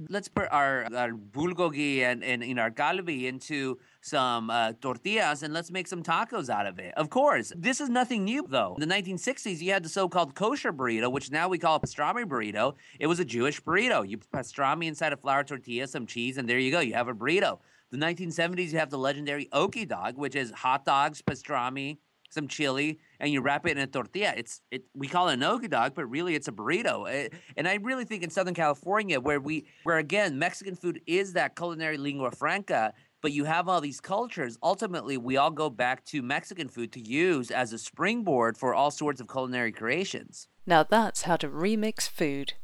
let's 0.08 0.28
put 0.28 0.48
our, 0.50 0.88
our 0.94 1.10
bulgogi 1.10 2.00
and, 2.00 2.24
and, 2.24 2.42
and 2.42 2.58
our 2.58 2.70
galbi 2.70 3.24
into 3.24 3.78
some 4.02 4.50
uh, 4.50 4.72
tortillas 4.80 5.42
and 5.42 5.54
let's 5.54 5.70
make 5.70 5.86
some 5.86 6.02
tacos 6.02 6.50
out 6.50 6.66
of 6.66 6.78
it. 6.78 6.92
Of 6.96 7.08
course, 7.08 7.52
this 7.56 7.80
is 7.80 7.88
nothing 7.88 8.24
new 8.24 8.44
though. 8.48 8.76
In 8.78 8.86
the 8.86 8.94
1960s, 8.94 9.60
you 9.60 9.72
had 9.72 9.84
the 9.84 9.88
so-called 9.88 10.34
kosher 10.34 10.72
burrito, 10.72 11.10
which 11.10 11.30
now 11.30 11.48
we 11.48 11.58
call 11.58 11.76
a 11.76 11.80
pastrami 11.80 12.24
burrito. 12.24 12.74
It 12.98 13.06
was 13.06 13.20
a 13.20 13.24
Jewish 13.24 13.62
burrito. 13.62 14.06
You 14.06 14.18
pastrami 14.18 14.86
inside 14.86 15.12
a 15.12 15.16
flour 15.16 15.44
tortilla, 15.44 15.86
some 15.86 16.06
cheese, 16.06 16.36
and 16.36 16.48
there 16.48 16.58
you 16.58 16.70
go. 16.70 16.80
You 16.80 16.94
have 16.94 17.08
a 17.08 17.14
burrito. 17.14 17.60
The 17.90 17.98
1970s, 17.98 18.72
you 18.72 18.78
have 18.78 18.90
the 18.90 18.98
legendary 18.98 19.48
Oki 19.52 19.84
dog, 19.84 20.16
which 20.16 20.34
is 20.34 20.50
hot 20.50 20.84
dogs, 20.84 21.22
pastrami, 21.22 21.98
some 22.32 22.48
chili, 22.48 22.98
and 23.20 23.30
you 23.30 23.42
wrap 23.42 23.66
it 23.66 23.76
in 23.76 23.82
a 23.82 23.86
tortilla. 23.86 24.32
It's 24.36 24.62
it. 24.70 24.84
We 24.94 25.06
call 25.06 25.28
it 25.28 25.34
an 25.34 25.42
oki 25.42 25.68
dog, 25.68 25.92
but 25.94 26.06
really 26.06 26.34
it's 26.34 26.48
a 26.48 26.52
burrito. 26.52 27.10
It, 27.10 27.34
and 27.56 27.68
I 27.68 27.74
really 27.74 28.04
think 28.04 28.22
in 28.22 28.30
Southern 28.30 28.54
California, 28.54 29.20
where 29.20 29.38
we, 29.38 29.66
where 29.84 29.98
again, 29.98 30.38
Mexican 30.38 30.74
food 30.74 31.02
is 31.06 31.34
that 31.34 31.54
culinary 31.54 31.98
lingua 31.98 32.30
franca, 32.30 32.94
but 33.22 33.32
you 33.32 33.44
have 33.44 33.68
all 33.68 33.80
these 33.80 34.00
cultures. 34.00 34.58
Ultimately, 34.62 35.16
we 35.16 35.38
all 35.38 35.50
go 35.50 35.70
back 35.70 36.04
to 36.06 36.20
Mexican 36.20 36.68
food 36.68 36.92
to 36.92 37.00
use 37.00 37.50
as 37.50 37.72
a 37.72 37.78
springboard 37.78 38.58
for 38.58 38.74
all 38.74 38.90
sorts 38.90 39.20
of 39.20 39.28
culinary 39.28 39.70
creations. 39.72 40.48
Now 40.66 40.82
that's 40.82 41.22
how 41.22 41.36
to 41.36 41.48
remix 41.48 42.06
food. 42.08 42.54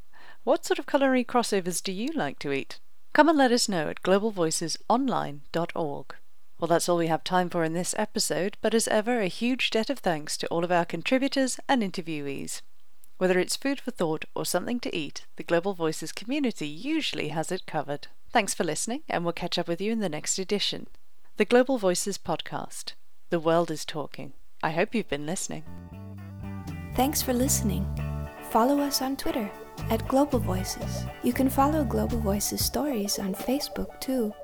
What 0.44 0.66
sort 0.66 0.78
of 0.78 0.86
culinary 0.86 1.24
crossovers 1.24 1.82
do 1.82 1.92
you 1.92 2.12
like 2.12 2.38
to 2.40 2.52
eat? 2.52 2.80
Come 3.14 3.28
and 3.28 3.38
let 3.38 3.52
us 3.52 3.68
know 3.68 3.88
at 3.88 4.02
globalvoicesonline.org. 4.02 6.14
Well, 6.58 6.68
that's 6.68 6.88
all 6.88 6.96
we 6.96 7.06
have 7.06 7.22
time 7.22 7.50
for 7.50 7.62
in 7.62 7.72
this 7.72 7.94
episode, 7.96 8.56
but 8.60 8.74
as 8.74 8.88
ever, 8.88 9.20
a 9.20 9.28
huge 9.28 9.70
debt 9.70 9.90
of 9.90 10.00
thanks 10.00 10.36
to 10.38 10.48
all 10.48 10.64
of 10.64 10.72
our 10.72 10.84
contributors 10.84 11.60
and 11.68 11.82
interviewees. 11.82 12.62
Whether 13.18 13.38
it's 13.38 13.56
food 13.56 13.80
for 13.80 13.92
thought 13.92 14.24
or 14.34 14.44
something 14.44 14.80
to 14.80 14.92
eat, 14.94 15.26
the 15.36 15.44
Global 15.44 15.74
Voices 15.74 16.12
community 16.12 16.66
usually 16.66 17.28
has 17.28 17.52
it 17.52 17.66
covered. 17.66 18.08
Thanks 18.30 18.52
for 18.52 18.64
listening, 18.64 19.02
and 19.08 19.24
we'll 19.24 19.32
catch 19.32 19.58
up 19.58 19.68
with 19.68 19.80
you 19.80 19.90
in 19.90 20.00
the 20.00 20.08
next 20.08 20.38
edition. 20.38 20.86
The 21.38 21.46
Global 21.46 21.78
Voices 21.78 22.18
Podcast. 22.18 22.92
The 23.30 23.40
world 23.40 23.70
is 23.70 23.84
talking. 23.86 24.34
I 24.62 24.70
hope 24.70 24.94
you've 24.94 25.08
been 25.08 25.24
listening. 25.24 25.64
Thanks 26.94 27.22
for 27.22 27.32
listening. 27.32 27.86
Follow 28.50 28.80
us 28.80 29.00
on 29.00 29.16
Twitter 29.16 29.50
at 29.90 30.06
Global 30.08 30.40
Voices. 30.40 31.04
You 31.22 31.32
can 31.32 31.48
follow 31.48 31.84
Global 31.84 32.18
Voices 32.18 32.64
stories 32.64 33.18
on 33.18 33.34
Facebook 33.34 33.98
too. 34.00 34.34